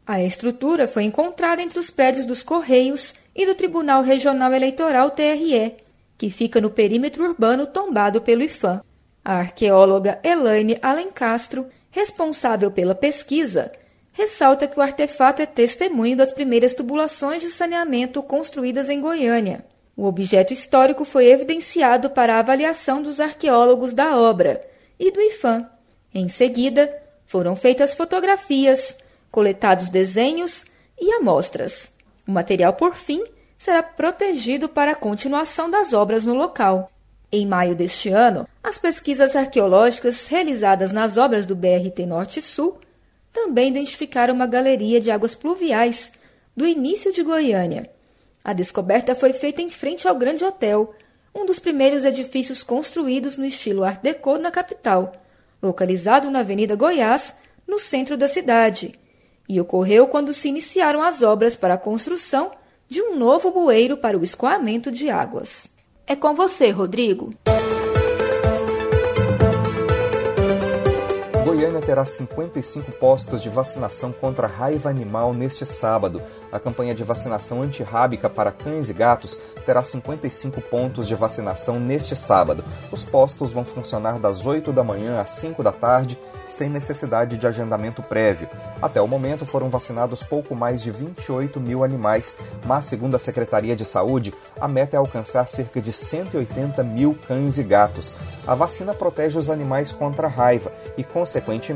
A 0.06 0.22
estrutura 0.22 0.90
foi 0.90 1.04
encontrada 1.04 1.62
entre 1.62 1.80
os 1.80 1.90
prédios 1.90 2.26
dos 2.26 2.44
Correios 2.44 3.14
e 3.34 3.46
do 3.46 3.56
Tribunal 3.56 4.04
Regional 4.04 4.52
Eleitoral 4.52 5.12
TRE, 5.12 5.74
que 6.18 6.30
fica 6.30 6.60
no 6.60 6.70
perímetro 6.70 7.24
urbano 7.24 7.66
tombado 7.66 8.20
pelo 8.20 8.44
IFAM. 8.44 8.84
A 9.24 9.36
arqueóloga 9.36 10.20
Elaine 10.22 10.78
Alencastro, 10.82 11.68
responsável 11.92 12.70
pela 12.70 12.94
pesquisa, 12.94 13.72
ressalta 14.18 14.68
que 14.68 14.80
o 14.80 14.82
artefato 14.82 15.44
é 15.44 15.46
testemunho 15.46 16.18
das 16.18 16.34
primeiras 16.34 16.74
tubulações 16.74 17.40
de 17.40 17.52
saneamento 17.52 18.24
construídas 18.24 18.90
em 18.90 19.00
Goiânia. 19.00 19.64
O 19.96 20.06
objeto 20.06 20.52
histórico 20.52 21.06
foi 21.06 21.28
evidenciado 21.28 22.10
para 22.10 22.36
a 22.36 22.40
avaliação 22.40 23.04
dos 23.04 23.20
arqueólogos 23.20 23.94
da 23.94 24.18
obra 24.18 24.60
e 25.00 25.12
do 25.12 25.22
IFAM. 25.22 25.70
Em 26.12 26.28
seguida, 26.28 26.92
foram 27.28 27.56
feitas 27.56 27.94
fotografias, 27.94 28.98
coletados 29.30 29.88
desenhos 29.88 30.66
e 31.00 31.14
amostras. 31.14 31.92
O 32.28 32.32
material, 32.32 32.74
por 32.74 32.96
fim, 32.96 33.24
será 33.56 33.84
protegido 33.84 34.68
para 34.68 34.94
a 34.94 34.96
continuação 34.96 35.70
das 35.70 35.94
obras 35.94 36.26
no 36.26 36.34
local. 36.34 36.92
Em 37.32 37.46
maio 37.46 37.76
deste 37.76 38.10
ano, 38.10 38.48
as 38.64 38.80
pesquisas 38.80 39.36
arqueológicas 39.36 40.26
realizadas 40.26 40.92
nas 40.92 41.18
obras 41.18 41.46
do 41.46 41.56
BRT 41.56 42.08
Norte 42.08 42.42
Sul 42.42 42.80
também 43.38 43.70
identificaram 43.70 44.34
uma 44.34 44.48
galeria 44.48 45.00
de 45.00 45.12
águas 45.12 45.36
pluviais 45.36 46.12
do 46.56 46.66
início 46.66 47.14
de 47.14 47.22
Goiânia. 47.22 47.88
A 48.44 48.52
descoberta 48.52 49.14
foi 49.14 49.32
feita 49.32 49.62
em 49.62 49.70
frente 49.70 50.08
ao 50.08 50.16
Grande 50.16 50.44
Hotel, 50.44 50.92
um 51.36 51.46
dos 51.46 51.60
primeiros 51.60 52.04
edifícios 52.04 52.64
construídos 52.64 53.38
no 53.38 53.46
estilo 53.46 53.84
Art 53.84 54.02
Deco 54.02 54.40
na 54.40 54.50
capital, 54.50 55.14
localizado 55.62 56.32
na 56.32 56.40
Avenida 56.40 56.76
Goiás, 56.76 57.36
no 57.68 57.78
centro 57.78 58.18
da 58.18 58.28
cidade, 58.28 59.00
e 59.48 59.62
ocorreu 59.62 60.08
quando 60.08 60.34
se 60.34 60.48
iniciaram 60.48 61.04
as 61.04 61.22
obras 61.22 61.56
para 61.56 61.76
a 61.76 61.78
construção 61.78 62.50
de 62.90 63.04
um 63.04 63.16
novo 63.16 63.52
bueiro 63.52 63.98
para 63.98 64.18
o 64.18 64.24
escoamento 64.24 64.90
de 64.90 65.12
águas. 65.12 65.70
É 66.08 66.16
com 66.16 66.34
você, 66.34 66.72
Rodrigo. 66.72 67.36
Terá 71.82 72.06
55 72.06 72.92
postos 72.94 73.42
de 73.42 73.50
vacinação 73.50 74.12
contra 74.12 74.48
a 74.48 74.50
raiva 74.50 74.90
animal 74.90 75.34
neste 75.34 75.66
sábado. 75.66 76.22
A 76.52 76.60
campanha 76.60 76.96
de 76.96 77.04
vacinação 77.04 77.62
antirrábica 77.62 78.30
para 78.30 78.52
cães 78.52 78.90
e 78.90 78.94
gatos 78.94 79.40
terá 79.66 79.84
55 79.84 80.62
pontos 80.62 81.08
de 81.08 81.16
vacinação 81.16 81.80
neste 81.80 82.16
sábado. 82.16 82.64
Os 82.92 83.04
postos 83.04 83.52
vão 83.52 83.66
funcionar 83.66 84.18
das 84.18 84.46
8 84.46 84.72
da 84.72 84.84
manhã 84.84 85.20
às 85.20 85.32
5 85.32 85.62
da 85.62 85.74
tarde, 85.74 86.18
sem 86.48 86.70
necessidade 86.70 87.38
de 87.38 87.46
agendamento 87.46 88.02
prévio. 88.02 88.48
Até 88.82 89.02
o 89.02 89.08
momento 89.08 89.46
foram 89.46 89.70
vacinados 89.70 90.24
pouco 90.24 90.56
mais 90.56 90.82
de 90.82 90.90
28 90.90 91.60
mil 91.60 91.84
animais, 91.84 92.38
mas, 92.66 92.86
segundo 92.86 93.16
a 93.16 93.20
Secretaria 93.20 93.76
de 93.76 93.84
Saúde, 93.84 94.34
a 94.58 94.68
meta 94.68 94.96
é 94.96 95.00
alcançar 95.00 95.50
cerca 95.50 95.82
de 95.82 95.92
180 95.92 96.82
mil 96.84 97.18
cães 97.28 97.58
e 97.58 97.64
gatos. 97.64 98.16
A 98.46 98.56
vacina 98.56 98.94
protege 98.94 99.38
os 99.38 99.50
animais 99.50 99.92
contra 99.92 100.28
a 100.28 100.30
raiva 100.30 100.72
e, 100.98 101.04
consequentemente, 101.04 101.67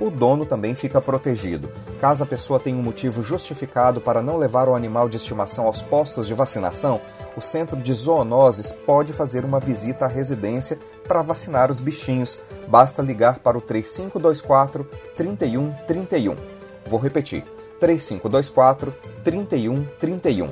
o 0.00 0.10
dono 0.10 0.46
também 0.46 0.74
fica 0.74 1.00
protegido. 1.00 1.70
Caso 2.00 2.24
a 2.24 2.26
pessoa 2.26 2.58
tenha 2.58 2.76
um 2.76 2.82
motivo 2.82 3.22
justificado 3.22 4.00
para 4.00 4.22
não 4.22 4.36
levar 4.36 4.68
o 4.68 4.74
animal 4.74 5.08
de 5.08 5.16
estimação 5.16 5.66
aos 5.66 5.82
postos 5.82 6.26
de 6.26 6.34
vacinação, 6.34 7.00
o 7.36 7.40
Centro 7.40 7.76
de 7.76 7.92
Zoonoses 7.92 8.72
pode 8.72 9.12
fazer 9.12 9.44
uma 9.44 9.60
visita 9.60 10.06
à 10.06 10.08
residência 10.08 10.78
para 11.06 11.22
vacinar 11.22 11.70
os 11.70 11.80
bichinhos. 11.80 12.40
Basta 12.66 13.02
ligar 13.02 13.38
para 13.38 13.58
o 13.58 13.60
3524 13.60 14.84
3131. 15.16 16.36
Vou 16.86 16.98
repetir: 16.98 17.44
3524 17.78 18.94
3131. 19.22 20.50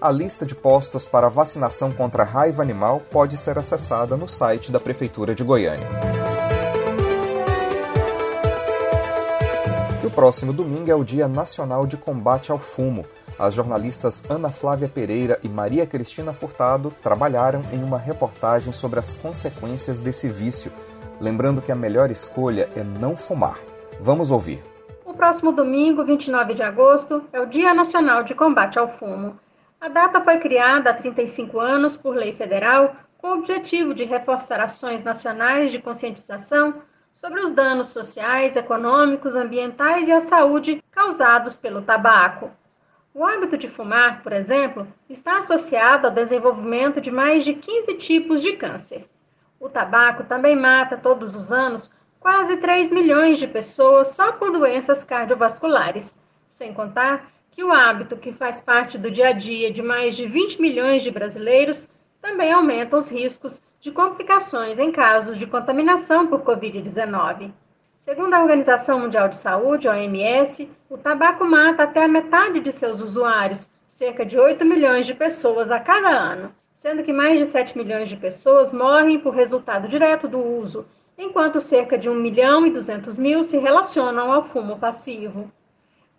A 0.00 0.10
lista 0.10 0.46
de 0.46 0.54
postos 0.54 1.04
para 1.04 1.28
vacinação 1.28 1.92
contra 1.92 2.24
raiva 2.24 2.62
animal 2.62 3.02
pode 3.10 3.36
ser 3.36 3.58
acessada 3.58 4.16
no 4.16 4.28
site 4.28 4.72
da 4.72 4.80
Prefeitura 4.80 5.34
de 5.34 5.44
Goiânia. 5.44 6.29
E 10.10 10.12
o 10.12 10.16
próximo 10.16 10.52
domingo 10.52 10.90
é 10.90 10.94
o 10.94 11.04
Dia 11.04 11.28
Nacional 11.28 11.86
de 11.86 11.96
Combate 11.96 12.50
ao 12.50 12.58
Fumo. 12.58 13.06
As 13.38 13.54
jornalistas 13.54 14.28
Ana 14.28 14.50
Flávia 14.50 14.88
Pereira 14.88 15.38
e 15.40 15.48
Maria 15.48 15.86
Cristina 15.86 16.32
Furtado 16.32 16.92
trabalharam 17.00 17.62
em 17.72 17.80
uma 17.80 17.96
reportagem 17.96 18.72
sobre 18.72 18.98
as 18.98 19.12
consequências 19.12 20.00
desse 20.00 20.28
vício, 20.28 20.72
lembrando 21.20 21.62
que 21.62 21.70
a 21.70 21.76
melhor 21.76 22.10
escolha 22.10 22.68
é 22.74 22.82
não 22.82 23.16
fumar. 23.16 23.60
Vamos 24.00 24.32
ouvir. 24.32 24.60
O 25.04 25.14
próximo 25.14 25.52
domingo, 25.52 26.04
29 26.04 26.54
de 26.54 26.62
agosto, 26.62 27.22
é 27.32 27.40
o 27.40 27.46
Dia 27.46 27.72
Nacional 27.72 28.24
de 28.24 28.34
Combate 28.34 28.80
ao 28.80 28.88
Fumo. 28.88 29.38
A 29.80 29.86
data 29.86 30.20
foi 30.22 30.38
criada 30.38 30.90
há 30.90 30.94
35 30.94 31.60
anos 31.60 31.96
por 31.96 32.16
lei 32.16 32.32
federal 32.32 32.96
com 33.16 33.28
o 33.28 33.34
objetivo 33.34 33.94
de 33.94 34.02
reforçar 34.02 34.58
ações 34.58 35.04
nacionais 35.04 35.70
de 35.70 35.78
conscientização 35.78 36.82
sobre 37.12 37.40
os 37.40 37.50
danos 37.50 37.88
sociais, 37.88 38.56
econômicos, 38.56 39.34
ambientais 39.34 40.08
e 40.08 40.12
à 40.12 40.20
saúde 40.20 40.82
causados 40.90 41.56
pelo 41.56 41.82
tabaco. 41.82 42.50
O 43.12 43.24
hábito 43.24 43.58
de 43.58 43.68
fumar, 43.68 44.22
por 44.22 44.32
exemplo, 44.32 44.86
está 45.08 45.38
associado 45.38 46.06
ao 46.06 46.12
desenvolvimento 46.12 47.00
de 47.00 47.10
mais 47.10 47.44
de 47.44 47.54
15 47.54 47.94
tipos 47.94 48.40
de 48.40 48.52
câncer. 48.52 49.08
O 49.58 49.68
tabaco 49.68 50.24
também 50.24 50.56
mata 50.56 50.96
todos 50.96 51.34
os 51.34 51.50
anos 51.50 51.90
quase 52.20 52.58
3 52.58 52.90
milhões 52.90 53.38
de 53.38 53.48
pessoas 53.48 54.08
só 54.08 54.32
por 54.32 54.52
doenças 54.52 55.02
cardiovasculares, 55.04 56.14
sem 56.48 56.72
contar 56.72 57.28
que 57.50 57.64
o 57.64 57.72
hábito 57.72 58.16
que 58.16 58.32
faz 58.32 58.60
parte 58.60 58.96
do 58.96 59.10
dia 59.10 59.28
a 59.28 59.32
dia 59.32 59.72
de 59.72 59.82
mais 59.82 60.16
de 60.16 60.26
20 60.26 60.60
milhões 60.60 61.02
de 61.02 61.10
brasileiros 61.10 61.88
também 62.20 62.52
aumenta 62.52 62.96
os 62.96 63.10
riscos 63.10 63.60
de 63.80 63.90
complicações 63.90 64.78
em 64.78 64.92
casos 64.92 65.38
de 65.38 65.46
contaminação 65.46 66.26
por 66.26 66.42
Covid-19. 66.42 67.50
Segundo 67.98 68.34
a 68.34 68.40
Organização 68.40 69.00
Mundial 69.00 69.28
de 69.28 69.36
Saúde, 69.36 69.88
OMS, 69.88 70.70
o 70.88 70.98
tabaco 70.98 71.44
mata 71.44 71.82
até 71.82 72.04
a 72.04 72.08
metade 72.08 72.60
de 72.60 72.72
seus 72.72 73.00
usuários, 73.00 73.68
cerca 73.88 74.24
de 74.24 74.38
8 74.38 74.64
milhões 74.64 75.06
de 75.06 75.14
pessoas 75.14 75.70
a 75.70 75.80
cada 75.80 76.08
ano, 76.08 76.54
sendo 76.72 77.02
que 77.02 77.12
mais 77.12 77.38
de 77.38 77.46
7 77.46 77.76
milhões 77.76 78.08
de 78.08 78.16
pessoas 78.16 78.72
morrem 78.72 79.18
por 79.18 79.34
resultado 79.34 79.88
direto 79.88 80.26
do 80.26 80.38
uso, 80.38 80.86
enquanto 81.16 81.60
cerca 81.60 81.98
de 81.98 82.08
1 82.08 82.14
milhão 82.14 82.66
e 82.66 82.70
200 82.70 83.18
mil 83.18 83.44
se 83.44 83.58
relacionam 83.58 84.32
ao 84.32 84.44
fumo 84.44 84.78
passivo. 84.78 85.50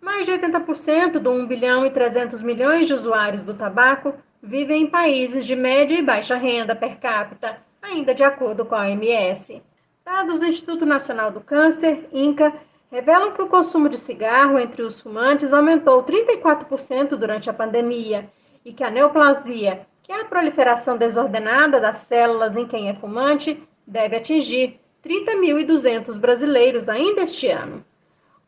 Mais 0.00 0.24
de 0.26 0.32
80% 0.32 1.18
do 1.18 1.30
1 1.30 1.46
bilhão 1.46 1.86
e 1.86 1.90
300 1.90 2.42
milhões 2.42 2.86
de 2.86 2.94
usuários 2.94 3.42
do 3.42 3.54
tabaco 3.54 4.14
vivem 4.42 4.82
em 4.82 4.86
países 4.86 5.46
de 5.46 5.54
média 5.54 5.96
e 5.96 6.02
baixa 6.02 6.36
renda 6.36 6.74
per 6.74 6.98
capita, 6.98 7.58
ainda 7.80 8.12
de 8.12 8.24
acordo 8.24 8.64
com 8.64 8.74
a 8.74 8.80
OMS. 8.80 9.62
Dados 10.04 10.40
do 10.40 10.46
Instituto 10.46 10.84
Nacional 10.84 11.30
do 11.30 11.40
Câncer, 11.40 12.08
INCA, 12.12 12.52
revelam 12.90 13.32
que 13.32 13.40
o 13.40 13.46
consumo 13.46 13.88
de 13.88 13.98
cigarro 13.98 14.58
entre 14.58 14.82
os 14.82 15.00
fumantes 15.00 15.52
aumentou 15.52 16.02
34% 16.02 17.10
durante 17.10 17.48
a 17.48 17.54
pandemia 17.54 18.28
e 18.64 18.72
que 18.72 18.82
a 18.82 18.90
neoplasia, 18.90 19.86
que 20.02 20.10
é 20.10 20.20
a 20.20 20.24
proliferação 20.24 20.96
desordenada 20.96 21.78
das 21.78 21.98
células 21.98 22.56
em 22.56 22.66
quem 22.66 22.88
é 22.88 22.94
fumante, 22.94 23.62
deve 23.86 24.16
atingir 24.16 24.80
30.200 25.04 26.18
brasileiros 26.18 26.88
ainda 26.88 27.22
este 27.22 27.48
ano. 27.48 27.84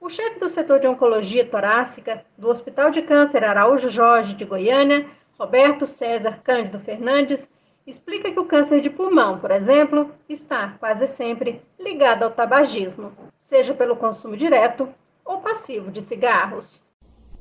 O 0.00 0.10
chefe 0.10 0.38
do 0.38 0.48
setor 0.48 0.80
de 0.80 0.86
oncologia 0.86 1.46
torácica 1.46 2.24
do 2.36 2.50
Hospital 2.50 2.90
de 2.90 3.00
Câncer 3.00 3.44
Araújo 3.44 3.88
Jorge 3.88 4.34
de 4.34 4.44
Goiânia, 4.44 5.06
Roberto 5.38 5.86
César 5.86 6.40
Cândido 6.42 6.78
Fernandes, 6.78 7.48
explica 7.86 8.30
que 8.30 8.40
o 8.40 8.46
câncer 8.46 8.80
de 8.80 8.88
pulmão, 8.88 9.38
por 9.38 9.50
exemplo, 9.50 10.10
está 10.28 10.76
quase 10.80 11.06
sempre 11.06 11.60
ligado 11.78 12.22
ao 12.22 12.30
tabagismo, 12.30 13.12
seja 13.38 13.74
pelo 13.74 13.96
consumo 13.96 14.36
direto 14.36 14.88
ou 15.24 15.38
passivo 15.38 15.90
de 15.90 16.02
cigarros. 16.02 16.82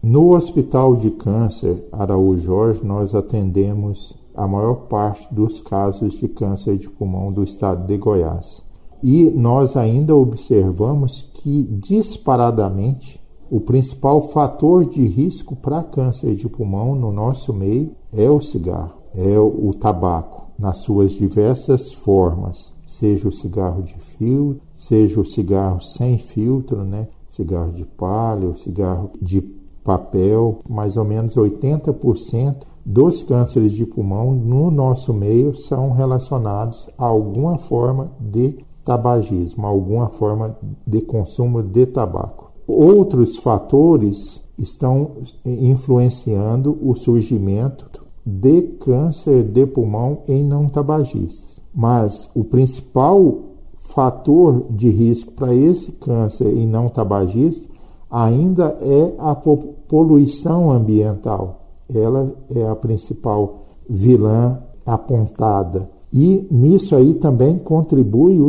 No 0.01 0.35
Hospital 0.35 0.97
de 0.97 1.12
Câncer 1.12 1.88
Araújo 1.91 2.41
Jorge, 2.41 2.85
nós 2.85 3.15
atendemos 3.15 4.17
a 4.35 4.47
maior 4.47 4.88
parte 4.88 5.33
dos 5.33 5.62
casos 5.62 6.15
de 6.19 6.27
câncer 6.27 6.75
de 6.77 6.89
pulmão 6.89 7.31
do 7.31 7.43
estado 7.43 7.85
de 7.88 7.97
Goiás. 7.97 8.62
E 9.01 9.29
nós 9.31 9.77
ainda 9.77 10.15
observamos 10.15 11.21
que, 11.21 11.63
disparadamente, 11.63 13.23
o 13.53 13.62
principal 13.62 14.19
fator 14.19 14.83
de 14.83 15.05
risco 15.05 15.55
para 15.55 15.83
câncer 15.83 16.33
de 16.33 16.50
pulmão 16.50 16.95
no 16.95 17.12
nosso 17.12 17.53
meio 17.53 17.91
é 18.12 18.27
o 18.27 18.41
cigarro, 18.41 18.95
é 19.13 19.38
o 19.38 19.72
tabaco, 19.79 20.48
nas 20.57 20.79
suas 20.79 21.12
diversas 21.12 21.93
formas, 21.93 22.74
seja 22.88 23.27
o 23.27 23.31
cigarro 23.31 23.83
de 23.83 23.93
fio, 23.93 24.60
seja 24.75 25.22
o 25.22 25.25
cigarro 25.25 25.79
sem 25.81 26.17
filtro, 26.17 26.83
né? 26.83 27.10
cigarro 27.29 27.72
de 27.74 27.86
palha, 27.86 28.48
o 28.48 28.57
cigarro 28.57 29.12
de 29.22 29.39
papel, 29.83 30.62
mais 30.67 30.98
ou 30.98 31.05
menos 31.05 31.36
80% 31.36 32.55
dos 32.83 33.22
cânceres 33.22 33.74
de 33.74 33.86
pulmão 33.86 34.31
no 34.31 34.72
nosso 34.72 35.13
meio 35.13 35.55
são 35.55 35.91
relacionados 35.91 36.89
a 36.98 37.05
alguma 37.05 37.60
forma 37.60 38.12
de 38.19 38.57
tabagismo, 38.83 39.67
alguma 39.67 40.10
forma 40.10 40.57
de 40.88 41.01
consumo 41.01 41.62
de 41.62 41.86
tabaco. 41.86 42.42
Outros 42.67 43.38
fatores 43.38 44.41
estão 44.58 45.12
influenciando 45.46 46.77
o 46.82 46.96
surgimento 46.96 48.03
de 48.25 48.62
câncer 48.79 49.43
de 49.43 49.65
pulmão 49.65 50.20
em 50.27 50.43
não 50.43 50.67
tabagistas. 50.67 51.62
Mas 51.74 52.29
o 52.36 52.43
principal 52.43 53.39
fator 53.74 54.65
de 54.70 54.89
risco 54.89 55.32
para 55.34 55.53
esse 55.53 55.91
câncer 55.93 56.48
em 56.48 56.65
não 56.65 56.88
tabagistas 56.88 57.70
ainda 58.10 58.77
é 58.79 59.15
a 59.17 59.36
poluição 59.36 60.72
ambiental. 60.72 61.62
Ela 61.93 62.33
é 62.55 62.68
a 62.68 62.75
principal 62.75 63.66
vilã 63.90 64.61
apontada. 64.85 65.90
E 66.11 66.48
nisso 66.51 66.96
aí 66.96 67.16
também 67.16 67.57
contribui 67.57 68.40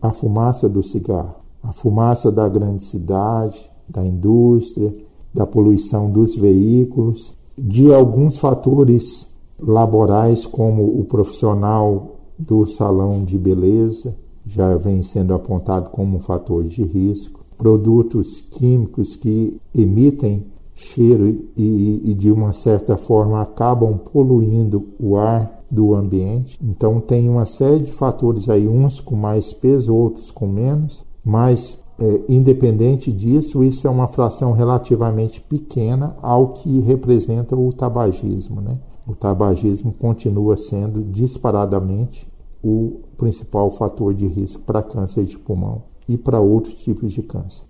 a 0.00 0.12
fumaça 0.12 0.68
do 0.68 0.82
cigarro, 0.82 1.34
a 1.62 1.72
fumaça 1.72 2.30
da 2.30 2.48
grande 2.48 2.82
cidade, 2.82 3.70
da 3.88 4.04
indústria, 4.04 4.94
da 5.32 5.46
poluição 5.46 6.10
dos 6.10 6.36
veículos, 6.36 7.32
de 7.56 7.92
alguns 7.92 8.38
fatores 8.38 9.26
laborais, 9.58 10.46
como 10.46 10.84
o 10.84 11.04
profissional 11.04 12.16
do 12.38 12.64
salão 12.66 13.24
de 13.24 13.36
beleza, 13.36 14.14
já 14.46 14.76
vem 14.76 15.02
sendo 15.02 15.34
apontado 15.34 15.90
como 15.90 16.16
um 16.16 16.20
fator 16.20 16.64
de 16.64 16.82
risco, 16.82 17.44
produtos 17.56 18.40
químicos 18.40 19.16
que 19.16 19.60
emitem 19.74 20.46
cheiro 20.74 21.26
e, 21.56 22.02
e, 22.04 22.14
de 22.14 22.30
uma 22.30 22.52
certa 22.52 22.96
forma 22.96 23.42
acabam 23.42 23.98
poluindo 23.98 24.86
o 24.98 25.16
ar 25.16 25.60
do 25.68 25.94
ambiente. 25.94 26.56
Então 26.62 27.00
tem 27.00 27.28
uma 27.28 27.44
série 27.44 27.80
de 27.80 27.92
fatores 27.92 28.48
aí, 28.48 28.68
uns 28.68 29.00
com 29.00 29.16
mais 29.16 29.52
peso, 29.52 29.92
outros 29.92 30.30
com 30.30 30.46
menos, 30.46 31.04
mas 31.24 31.82
é, 31.98 32.22
independente 32.28 33.12
disso, 33.12 33.64
isso 33.64 33.86
é 33.86 33.90
uma 33.90 34.06
fração 34.06 34.52
relativamente 34.52 35.40
pequena 35.40 36.16
ao 36.22 36.52
que 36.52 36.80
representa 36.80 37.56
o 37.56 37.72
tabagismo. 37.72 38.60
Né? 38.60 38.78
O 39.06 39.14
tabagismo 39.14 39.92
continua 39.92 40.56
sendo 40.56 41.02
disparadamente 41.02 42.30
o 42.62 43.00
principal 43.16 43.70
fator 43.70 44.14
de 44.14 44.26
risco 44.26 44.62
para 44.62 44.82
câncer 44.82 45.24
de 45.24 45.38
pulmão 45.38 45.84
e 46.08 46.16
para 46.16 46.40
outros 46.40 46.74
tipos 46.82 47.12
de 47.12 47.22
câncer. 47.22 47.66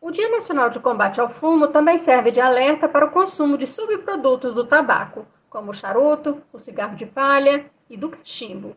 O 0.00 0.10
Dia 0.10 0.30
Nacional 0.30 0.70
de 0.70 0.80
Combate 0.80 1.20
ao 1.20 1.28
Fumo 1.28 1.68
também 1.68 1.98
serve 1.98 2.30
de 2.30 2.40
alerta 2.40 2.88
para 2.88 3.06
o 3.06 3.10
consumo 3.10 3.58
de 3.58 3.66
subprodutos 3.66 4.54
do 4.54 4.64
tabaco, 4.64 5.26
como 5.50 5.70
o 5.70 5.74
charuto, 5.74 6.38
o 6.52 6.58
cigarro 6.58 6.96
de 6.96 7.04
palha 7.04 7.66
e 7.90 7.96
do 7.96 8.08
cachimbo. 8.08 8.76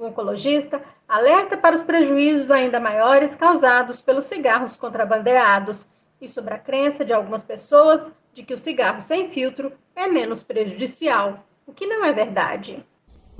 O 0.00 0.06
oncologista 0.06 0.80
alerta 1.06 1.58
para 1.58 1.76
os 1.76 1.82
prejuízos 1.82 2.50
ainda 2.50 2.80
maiores 2.80 3.34
causados 3.34 4.00
pelos 4.00 4.24
cigarros 4.24 4.74
contrabandeados 4.74 5.86
e 6.18 6.26
sobre 6.26 6.54
a 6.54 6.58
crença 6.58 7.04
de 7.04 7.12
algumas 7.12 7.42
pessoas 7.42 8.10
de 8.32 8.42
que 8.42 8.54
o 8.54 8.58
cigarro 8.58 9.02
sem 9.02 9.28
filtro 9.28 9.70
é 9.94 10.08
menos 10.08 10.42
prejudicial, 10.42 11.40
o 11.66 11.72
que 11.72 11.86
não 11.86 12.02
é 12.02 12.14
verdade. 12.14 12.82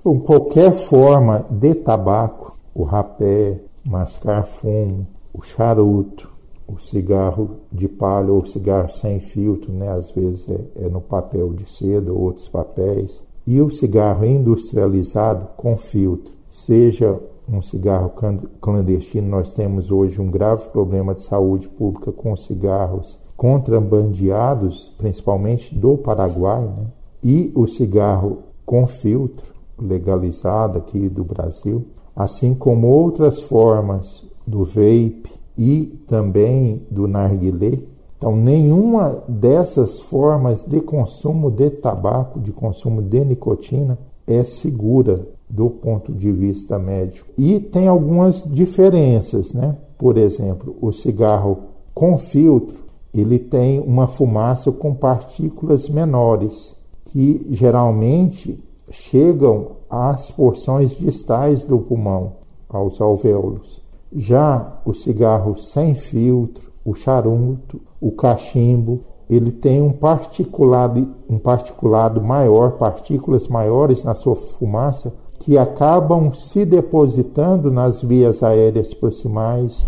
Com 0.03 0.21
qualquer 0.21 0.75
forma 0.75 1.47
de 1.49 1.75
tabaco, 1.77 2.59
o 2.75 2.83
rapé, 2.83 3.59
mascar 3.83 4.45
fumo, 4.45 5.07
o 5.33 5.41
charuto, 5.41 6.31
o 6.69 6.79
cigarro 6.79 7.61
de 7.73 7.89
palha 7.89 8.35
ou 8.35 8.45
cigarro 8.45 8.91
sem 8.91 9.19
filtro, 9.19 9.73
né? 9.73 9.89
às 9.89 10.11
vezes 10.11 10.47
é, 10.47 10.85
é 10.85 10.89
no 10.91 11.01
papel 11.01 11.55
de 11.55 11.65
seda 11.65 12.13
ou 12.13 12.21
outros 12.21 12.51
papéis, 12.51 13.25
e 13.47 13.63
o 13.63 13.71
cigarro 13.71 14.27
industrializado 14.27 15.49
com 15.57 15.75
filtro, 15.75 16.39
seja 16.51 17.19
um 17.49 17.63
cigarro 17.63 18.13
clandestino, 18.61 19.29
nós 19.29 19.53
temos 19.53 19.91
hoje 19.91 20.21
um 20.21 20.27
grave 20.27 20.69
problema 20.69 21.15
de 21.15 21.23
saúde 21.23 21.69
pública 21.69 22.13
com 22.13 22.37
cigarros 22.37 23.19
contrabandeados, 23.37 24.95
principalmente 24.99 25.75
do 25.75 25.97
Paraguai, 25.97 26.63
né? 26.63 26.87
e 27.23 27.51
o 27.55 27.67
cigarro 27.67 28.43
com 28.67 28.87
filtro, 28.87 29.55
legalizado 29.79 30.79
aqui 30.79 31.09
do 31.09 31.25
Brasil, 31.25 31.87
assim 32.15 32.55
como 32.55 32.87
outras 32.89 33.41
formas 33.41 34.25
do 34.47 34.63
vape, 34.65 35.41
e 35.57 35.87
também 36.07 36.87
do 36.91 37.07
narguilé. 37.07 37.81
Então, 38.17 38.35
nenhuma 38.35 39.23
dessas 39.29 40.01
formas 40.01 40.63
de 40.63 40.81
consumo 40.81 41.51
de 41.51 41.69
tabaco, 41.71 42.41
de 42.41 42.53
consumo 42.53 43.03
de 43.03 43.25
nicotina, 43.25 43.99
é 44.27 44.43
segura 44.45 45.27
do 45.51 45.69
ponto 45.69 46.13
de 46.13 46.31
vista 46.31 46.79
médico. 46.79 47.29
E 47.37 47.59
tem 47.59 47.89
algumas 47.89 48.45
diferenças, 48.45 49.53
né? 49.53 49.77
Por 49.99 50.17
exemplo, 50.17 50.77
o 50.81 50.93
cigarro 50.93 51.59
com 51.93 52.17
filtro, 52.17 52.79
ele 53.13 53.39
tem 53.39 53.81
uma 53.81 54.07
fumaça 54.07 54.71
com 54.71 54.95
partículas 54.95 55.89
menores, 55.89 56.77
que 57.07 57.47
geralmente 57.51 58.63
chegam 58.89 59.73
às 59.91 60.31
porções 60.31 60.93
distais 60.97 61.65
do 61.65 61.79
pulmão, 61.79 62.35
aos 62.69 63.01
alvéolos. 63.01 63.83
Já 64.13 64.81
o 64.85 64.95
cigarro 64.95 65.57
sem 65.57 65.95
filtro, 65.95 66.71
o 66.85 66.95
charuto, 66.95 67.81
o 68.01 68.13
cachimbo, 68.13 69.01
ele 69.29 69.53
tem 69.53 69.81
um 69.81 69.93
particulado, 69.93 71.15
um 71.29 71.39
particulado 71.39 72.21
maior, 72.21 72.73
partículas 72.73 73.47
maiores 73.47 74.03
na 74.03 74.15
sua 74.15 74.35
fumaça, 74.35 75.13
que 75.41 75.57
acabam 75.57 76.33
se 76.35 76.67
depositando 76.67 77.71
nas 77.71 78.03
vias 78.03 78.43
aéreas 78.43 78.93
proximais, 78.93 79.87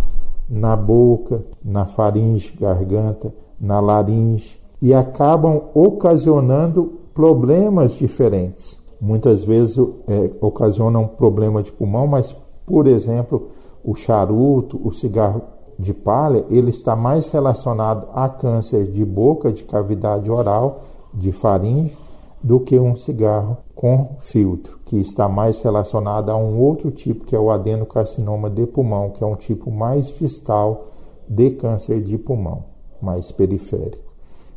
na 0.49 0.75
boca, 0.75 1.45
na 1.63 1.87
faringe, 1.87 2.57
garganta, 2.59 3.33
na 3.61 3.79
laringe, 3.79 4.61
e 4.81 4.93
acabam 4.93 5.63
ocasionando 5.75 7.01
problemas 7.15 7.93
diferentes. 7.93 8.79
Muitas 9.01 9.45
vezes 9.45 9.77
é, 10.09 10.31
ocasionam 10.41 11.07
problema 11.07 11.63
de 11.63 11.71
pulmão, 11.71 12.07
mas, 12.07 12.35
por 12.67 12.87
exemplo, 12.87 13.49
o 13.85 13.95
charuto, 13.95 14.81
o 14.83 14.91
cigarro 14.93 15.43
de 15.79 15.93
palha, 15.93 16.45
ele 16.49 16.71
está 16.71 16.97
mais 16.97 17.29
relacionado 17.29 18.09
a 18.15 18.29
câncer 18.29 18.87
de 18.87 19.05
boca, 19.05 19.53
de 19.53 19.65
cavidade 19.65 20.31
oral, 20.31 20.83
de 21.13 21.31
faringe, 21.31 21.97
do 22.43 22.59
que 22.61 22.79
um 22.79 22.97
cigarro 22.97 23.59
com 23.75 24.17
filtro, 24.19 24.79
que 24.85 24.97
está 24.97 25.29
mais 25.29 25.61
relacionado 25.61 26.31
a 26.31 26.37
um 26.37 26.59
outro 26.59 26.91
tipo, 26.91 27.25
que 27.25 27.37
é 27.37 27.39
o 27.39 27.51
adenocarcinoma 27.51 28.51
de 28.51 28.67
pulmão, 28.67 29.11
que 29.11 29.23
é 29.23 29.27
um 29.27 29.37
tipo 29.37 29.71
mais 29.71 30.09
distal 30.19 30.89
de 31.29 31.51
câncer 31.51 32.03
de 32.03 32.19
pulmão, 32.19 32.65
mais 33.01 33.31
periférico. 33.31 34.13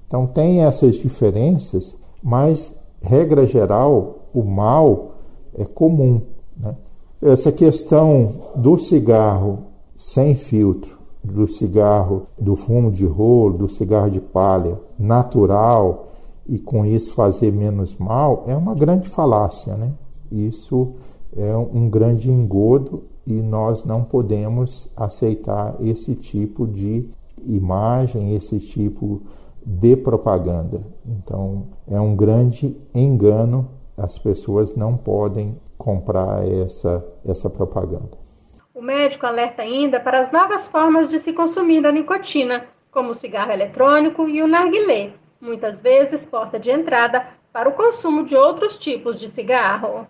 Então 0.07 0.25
tem 0.25 0.63
essas 0.63 0.95
diferenças, 0.95 1.97
mas 2.23 2.73
regra 3.01 3.45
geral, 3.45 4.29
o 4.33 4.43
mal 4.43 5.11
é 5.53 5.63
comum. 5.63 6.21
Né? 6.57 6.75
Essa 7.21 7.51
questão 7.51 8.31
do 8.55 8.77
cigarro 8.77 9.59
sem 9.95 10.35
filtro, 10.35 10.97
do 11.23 11.47
cigarro, 11.47 12.27
do 12.37 12.55
fumo 12.55 12.91
de 12.91 13.05
rolo, 13.05 13.57
do 13.57 13.69
cigarro 13.69 14.09
de 14.09 14.19
palha 14.19 14.79
natural 14.97 16.07
e 16.47 16.59
com 16.59 16.85
isso 16.85 17.13
fazer 17.13 17.51
menos 17.51 17.95
mal 17.95 18.43
é 18.47 18.55
uma 18.55 18.75
grande 18.75 19.09
falácia, 19.09 19.75
né? 19.75 19.91
Isso 20.31 20.93
é 21.35 21.55
um 21.55 21.89
grande 21.89 22.29
engodo 22.29 23.03
e 23.25 23.41
nós 23.41 23.83
não 23.83 24.03
podemos 24.03 24.89
aceitar 24.95 25.75
esse 25.81 26.15
tipo 26.15 26.67
de 26.67 27.09
imagem, 27.43 28.35
esse 28.35 28.59
tipo 28.59 29.21
de 29.65 29.95
propaganda. 29.95 30.81
Então, 31.05 31.67
é 31.89 31.99
um 31.99 32.15
grande 32.15 32.77
engano, 32.93 33.67
as 33.97 34.19
pessoas 34.19 34.75
não 34.75 34.95
podem 34.95 35.59
comprar 35.77 36.47
essa, 36.47 37.03
essa 37.25 37.49
propaganda. 37.49 38.17
O 38.73 38.81
médico 38.81 39.25
alerta 39.25 39.63
ainda 39.63 39.99
para 39.99 40.19
as 40.19 40.31
novas 40.31 40.67
formas 40.67 41.09
de 41.09 41.19
se 41.19 41.33
consumir 41.33 41.85
a 41.85 41.91
nicotina, 41.91 42.65
como 42.91 43.11
o 43.11 43.15
cigarro 43.15 43.51
eletrônico 43.51 44.29
e 44.29 44.41
o 44.43 44.47
narguilé, 44.47 45.13
muitas 45.45 45.79
vezes 45.79 46.25
porta 46.25 46.59
de 46.59 46.69
entrada 46.69 47.25
para 47.53 47.69
o 47.69 47.73
consumo 47.73 48.25
de 48.25 48.35
outros 48.35 48.77
tipos 48.77 49.19
de 49.19 49.29
cigarro. 49.29 50.07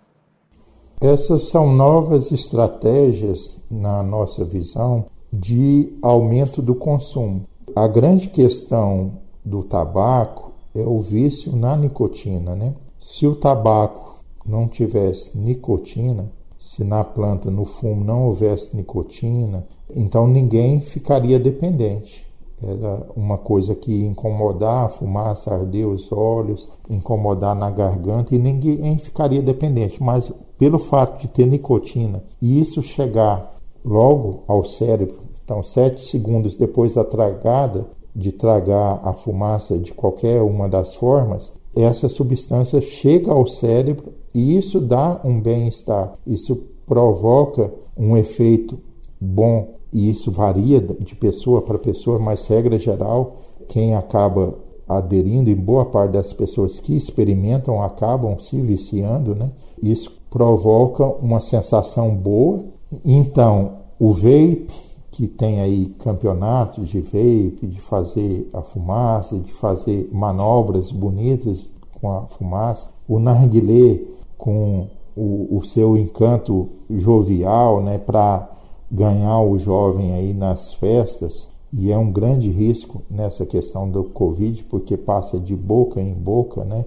Essas 1.00 1.48
são 1.48 1.72
novas 1.72 2.32
estratégias, 2.32 3.60
na 3.70 4.02
nossa 4.02 4.44
visão, 4.44 5.06
de 5.32 5.96
aumento 6.00 6.62
do 6.62 6.74
consumo. 6.74 7.44
A 7.74 7.86
grande 7.86 8.28
questão 8.28 9.18
do 9.44 9.62
tabaco 9.62 10.52
é 10.74 10.80
o 10.80 10.98
vício 10.98 11.54
na 11.54 11.76
nicotina, 11.76 12.56
né? 12.56 12.74
Se 12.98 13.26
o 13.26 13.36
tabaco 13.36 14.24
não 14.44 14.66
tivesse 14.66 15.36
nicotina, 15.36 16.32
se 16.58 16.82
na 16.82 17.04
planta, 17.04 17.50
no 17.50 17.64
fumo, 17.64 18.04
não 18.04 18.26
houvesse 18.26 18.74
nicotina, 18.74 19.66
então 19.94 20.26
ninguém 20.26 20.80
ficaria 20.80 21.38
dependente. 21.38 22.25
Era 22.62 23.06
uma 23.14 23.36
coisa 23.36 23.74
que 23.74 23.92
ia 23.92 24.06
incomodar, 24.06 24.86
a 24.86 24.88
fumaça, 24.88 25.52
arder 25.52 25.86
os 25.86 26.10
olhos, 26.10 26.68
incomodar 26.88 27.54
na 27.54 27.70
garganta 27.70 28.34
e 28.34 28.38
ninguém 28.38 28.96
ficaria 28.98 29.42
dependente. 29.42 30.02
Mas 30.02 30.32
pelo 30.58 30.78
fato 30.78 31.20
de 31.20 31.28
ter 31.28 31.46
nicotina 31.46 32.24
e 32.40 32.58
isso 32.58 32.82
chegar 32.82 33.54
logo 33.84 34.42
ao 34.48 34.64
cérebro, 34.64 35.18
então 35.44 35.62
sete 35.62 36.04
segundos 36.04 36.56
depois 36.56 36.94
da 36.94 37.04
tragada, 37.04 37.86
de 38.14 38.32
tragar 38.32 39.00
a 39.04 39.12
fumaça 39.12 39.78
de 39.78 39.92
qualquer 39.92 40.40
uma 40.40 40.66
das 40.68 40.94
formas, 40.94 41.52
essa 41.76 42.08
substância 42.08 42.80
chega 42.80 43.30
ao 43.30 43.46
cérebro 43.46 44.14
e 44.32 44.56
isso 44.56 44.80
dá 44.80 45.20
um 45.22 45.38
bem-estar. 45.38 46.14
Isso 46.26 46.56
provoca 46.86 47.70
um 47.94 48.16
efeito 48.16 48.78
bom 49.20 49.75
e 49.96 50.10
isso 50.10 50.30
varia 50.30 50.78
de 50.78 51.14
pessoa 51.14 51.62
para 51.62 51.78
pessoa, 51.78 52.18
mas 52.18 52.46
regra 52.46 52.78
geral, 52.78 53.36
quem 53.66 53.94
acaba 53.94 54.54
aderindo, 54.86 55.48
e 55.48 55.54
boa 55.54 55.86
parte 55.86 56.12
das 56.12 56.34
pessoas 56.34 56.78
que 56.78 56.94
experimentam 56.94 57.82
acabam 57.82 58.38
se 58.38 58.60
viciando, 58.60 59.34
né? 59.34 59.50
Isso 59.82 60.12
provoca 60.28 61.02
uma 61.02 61.40
sensação 61.40 62.14
boa. 62.14 62.62
Então, 63.06 63.78
o 63.98 64.10
vape, 64.12 64.68
que 65.12 65.26
tem 65.26 65.62
aí 65.62 65.86
campeonatos 65.98 66.90
de 66.90 67.00
vape, 67.00 67.66
de 67.66 67.80
fazer 67.80 68.50
a 68.52 68.60
fumaça, 68.60 69.38
de 69.38 69.50
fazer 69.50 70.10
manobras 70.12 70.92
bonitas 70.92 71.72
com 72.02 72.12
a 72.12 72.26
fumaça, 72.26 72.90
o 73.08 73.18
narguilé 73.18 73.98
com 74.36 74.88
o, 75.16 75.56
o 75.56 75.64
seu 75.64 75.96
encanto 75.96 76.68
jovial, 76.90 77.82
né, 77.82 77.96
para 77.96 78.55
ganhar 78.90 79.40
o 79.40 79.58
jovem 79.58 80.12
aí 80.12 80.32
nas 80.32 80.74
festas, 80.74 81.48
e 81.72 81.90
é 81.90 81.98
um 81.98 82.10
grande 82.10 82.50
risco 82.50 83.02
nessa 83.10 83.44
questão 83.44 83.90
do 83.90 84.04
Covid, 84.04 84.64
porque 84.64 84.96
passa 84.96 85.38
de 85.38 85.54
boca 85.54 86.00
em 86.00 86.14
boca, 86.14 86.64
né? 86.64 86.84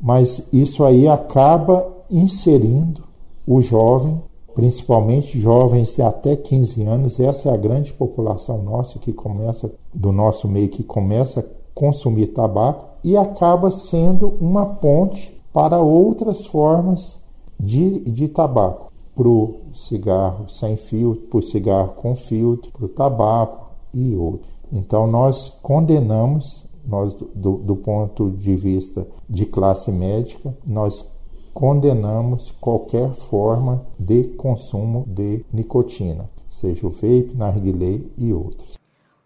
Mas 0.00 0.42
isso 0.52 0.84
aí 0.84 1.08
acaba 1.08 1.86
inserindo 2.10 3.02
o 3.46 3.62
jovem, 3.62 4.20
principalmente 4.54 5.38
jovens 5.38 5.94
de 5.94 6.02
até 6.02 6.36
15 6.36 6.82
anos, 6.82 7.20
essa 7.20 7.48
é 7.48 7.54
a 7.54 7.56
grande 7.56 7.92
população 7.92 8.62
nossa 8.62 8.98
que 8.98 9.12
começa, 9.12 9.72
do 9.94 10.12
nosso 10.12 10.48
meio, 10.48 10.68
que 10.68 10.82
começa 10.82 11.40
a 11.40 11.44
consumir 11.74 12.28
tabaco 12.28 12.84
e 13.04 13.16
acaba 13.16 13.70
sendo 13.70 14.34
uma 14.40 14.66
ponte 14.66 15.40
para 15.52 15.80
outras 15.80 16.46
formas 16.46 17.18
de, 17.58 18.00
de 18.00 18.28
tabaco 18.28 18.86
para 19.16 19.28
o 19.28 19.62
cigarro 19.72 20.46
sem 20.46 20.76
filtro, 20.76 21.26
para 21.28 21.38
o 21.38 21.42
cigarro 21.42 21.94
com 21.94 22.14
filtro, 22.14 22.70
para 22.70 22.84
o 22.84 22.88
tabaco 22.88 23.70
e 23.92 24.14
outro. 24.14 24.46
Então 24.70 25.06
nós 25.06 25.48
condenamos, 25.62 26.66
nós 26.86 27.14
do, 27.14 27.56
do 27.56 27.76
ponto 27.76 28.30
de 28.30 28.54
vista 28.54 29.06
de 29.28 29.46
classe 29.46 29.90
médica, 29.90 30.54
nós 30.66 31.10
condenamos 31.54 32.50
qualquer 32.60 33.14
forma 33.14 33.86
de 33.98 34.24
consumo 34.36 35.04
de 35.08 35.42
nicotina, 35.50 36.28
seja 36.50 36.86
o 36.86 36.90
vape, 36.90 37.32
narguilé 37.34 38.00
e 38.18 38.30
outros. 38.34 38.76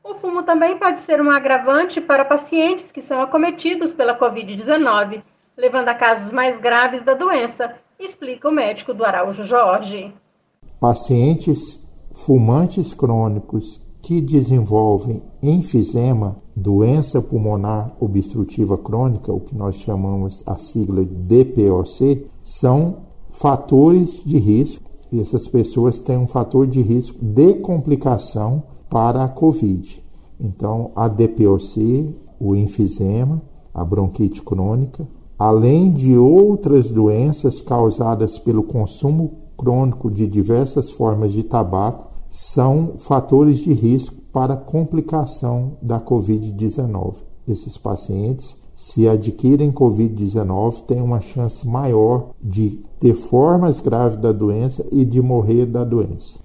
O 0.04 0.14
fumo 0.14 0.44
também 0.44 0.78
pode 0.78 1.00
ser 1.00 1.20
um 1.20 1.30
agravante 1.30 2.00
para 2.00 2.24
pacientes 2.24 2.92
que 2.92 3.02
são 3.02 3.20
acometidos 3.20 3.92
pela 3.92 4.16
Covid-19, 4.16 5.22
levando 5.56 5.88
a 5.88 5.94
casos 5.94 6.30
mais 6.30 6.60
graves 6.60 7.02
da 7.02 7.14
doença, 7.14 7.74
explica 8.04 8.48
o 8.48 8.52
médico 8.52 8.94
do 8.94 9.04
Araújo 9.04 9.44
Jorge. 9.44 10.12
Pacientes 10.80 11.78
fumantes 12.12 12.94
crônicos 12.94 13.82
que 14.02 14.20
desenvolvem 14.20 15.22
enfisema, 15.42 16.36
doença 16.56 17.20
pulmonar 17.20 17.94
obstrutiva 18.00 18.78
crônica, 18.78 19.32
o 19.32 19.40
que 19.40 19.54
nós 19.54 19.76
chamamos 19.76 20.42
a 20.46 20.56
sigla 20.56 21.04
DPOC, 21.04 22.26
são 22.42 23.10
fatores 23.30 24.22
de 24.24 24.38
risco. 24.38 24.90
E 25.12 25.20
essas 25.20 25.48
pessoas 25.48 25.98
têm 25.98 26.16
um 26.16 26.26
fator 26.26 26.66
de 26.66 26.80
risco 26.80 27.18
de 27.22 27.54
complicação 27.54 28.62
para 28.88 29.24
a 29.24 29.28
COVID. 29.28 30.02
Então, 30.38 30.92
a 30.96 31.08
DPOC, 31.08 32.14
o 32.38 32.56
enfisema, 32.56 33.42
a 33.74 33.84
bronquite 33.84 34.40
crônica, 34.42 35.06
além 35.40 35.90
de 35.90 36.18
outras 36.18 36.90
doenças 36.90 37.62
causadas 37.62 38.38
pelo 38.38 38.62
consumo 38.62 39.40
crônico 39.56 40.10
de 40.10 40.26
diversas 40.26 40.90
formas 40.90 41.32
de 41.32 41.42
tabaco, 41.42 42.10
são 42.28 42.98
fatores 42.98 43.56
de 43.60 43.72
risco 43.72 44.14
para 44.30 44.54
complicação 44.54 45.78
da 45.80 45.98
Covid-19. 45.98 47.22
Esses 47.48 47.78
pacientes, 47.78 48.54
se 48.74 49.08
adquirem 49.08 49.72
Covid-19, 49.72 50.84
têm 50.84 51.00
uma 51.00 51.22
chance 51.22 51.66
maior 51.66 52.32
de 52.42 52.78
ter 53.00 53.14
formas 53.14 53.80
graves 53.80 54.18
da 54.18 54.32
doença 54.32 54.86
e 54.92 55.06
de 55.06 55.22
morrer 55.22 55.64
da 55.64 55.84
doença. 55.84 56.38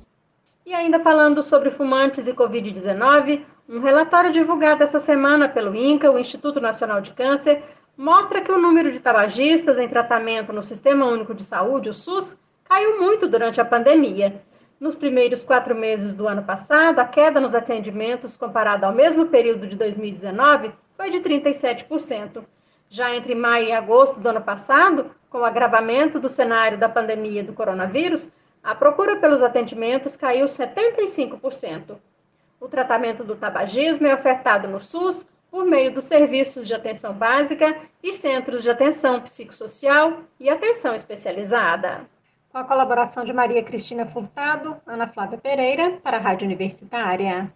E 0.65 0.73
ainda 0.73 0.99
falando 1.01 1.43
sobre 1.43 1.69
fumantes 1.69 2.27
e 2.27 2.33
Covid-19, 2.33 3.41
um 3.67 3.81
relatório 3.81 4.31
divulgado 4.31 4.83
essa 4.83 4.99
semana 4.99 5.49
pelo 5.49 5.75
INCA, 5.75 6.11
o 6.11 6.17
Instituto 6.17 6.61
Nacional 6.61 7.01
de 7.01 7.11
Câncer, 7.11 7.61
mostra 7.97 8.41
que 8.41 8.51
o 8.51 8.57
número 8.57 8.91
de 8.91 8.99
tabagistas 8.99 9.77
em 9.79 9.87
tratamento 9.87 10.51
no 10.51 10.63
Sistema 10.63 11.05
Único 11.05 11.33
de 11.33 11.43
Saúde, 11.43 11.89
o 11.89 11.93
SUS, 11.93 12.37
caiu 12.63 12.99
muito 12.99 13.27
durante 13.27 13.61
a 13.61 13.65
pandemia. 13.65 14.41
Nos 14.79 14.95
primeiros 14.95 15.43
quatro 15.43 15.73
meses 15.73 16.13
do 16.13 16.27
ano 16.27 16.43
passado, 16.43 16.99
a 16.99 17.05
queda 17.05 17.39
nos 17.39 17.55
atendimentos, 17.55 18.35
comparado 18.35 18.85
ao 18.85 18.93
mesmo 18.93 19.27
período 19.27 19.65
de 19.65 19.75
2019, 19.75 20.71
foi 20.97 21.09
de 21.09 21.19
37%. 21.19 22.43
Já 22.89 23.15
entre 23.15 23.33
maio 23.33 23.67
e 23.67 23.71
agosto 23.71 24.19
do 24.19 24.27
ano 24.27 24.41
passado, 24.41 25.11
com 25.29 25.39
o 25.39 25.45
agravamento 25.45 26.19
do 26.19 26.29
cenário 26.29 26.77
da 26.77 26.89
pandemia 26.89 27.43
do 27.43 27.53
coronavírus, 27.53 28.29
a 28.63 28.75
procura 28.75 29.17
pelos 29.17 29.41
atendimentos 29.41 30.15
caiu 30.15 30.45
75%. 30.45 31.97
O 32.59 32.67
tratamento 32.67 33.23
do 33.23 33.35
tabagismo 33.35 34.07
é 34.07 34.13
ofertado 34.13 34.67
no 34.67 34.81
SUS 34.81 35.25
por 35.55 35.63
meio 35.63 35.89
dos 35.89 36.03
serviços 36.03 36.67
de 36.67 36.73
atenção 36.73 37.13
básica 37.13 37.77
e 38.03 38.13
centros 38.13 38.61
de 38.61 38.69
atenção 38.69 39.21
psicossocial 39.21 40.19
e 40.37 40.49
atenção 40.49 40.93
especializada. 40.93 42.01
com 42.51 42.57
a 42.57 42.65
colaboração 42.65 43.23
de 43.23 43.31
Maria 43.31 43.63
Cristina 43.63 44.05
Furtado, 44.05 44.75
Ana 44.85 45.07
Flávia 45.07 45.37
Pereira, 45.37 45.97
para 46.03 46.17
a 46.17 46.19
Rádio 46.19 46.45
Universitária. 46.45 47.49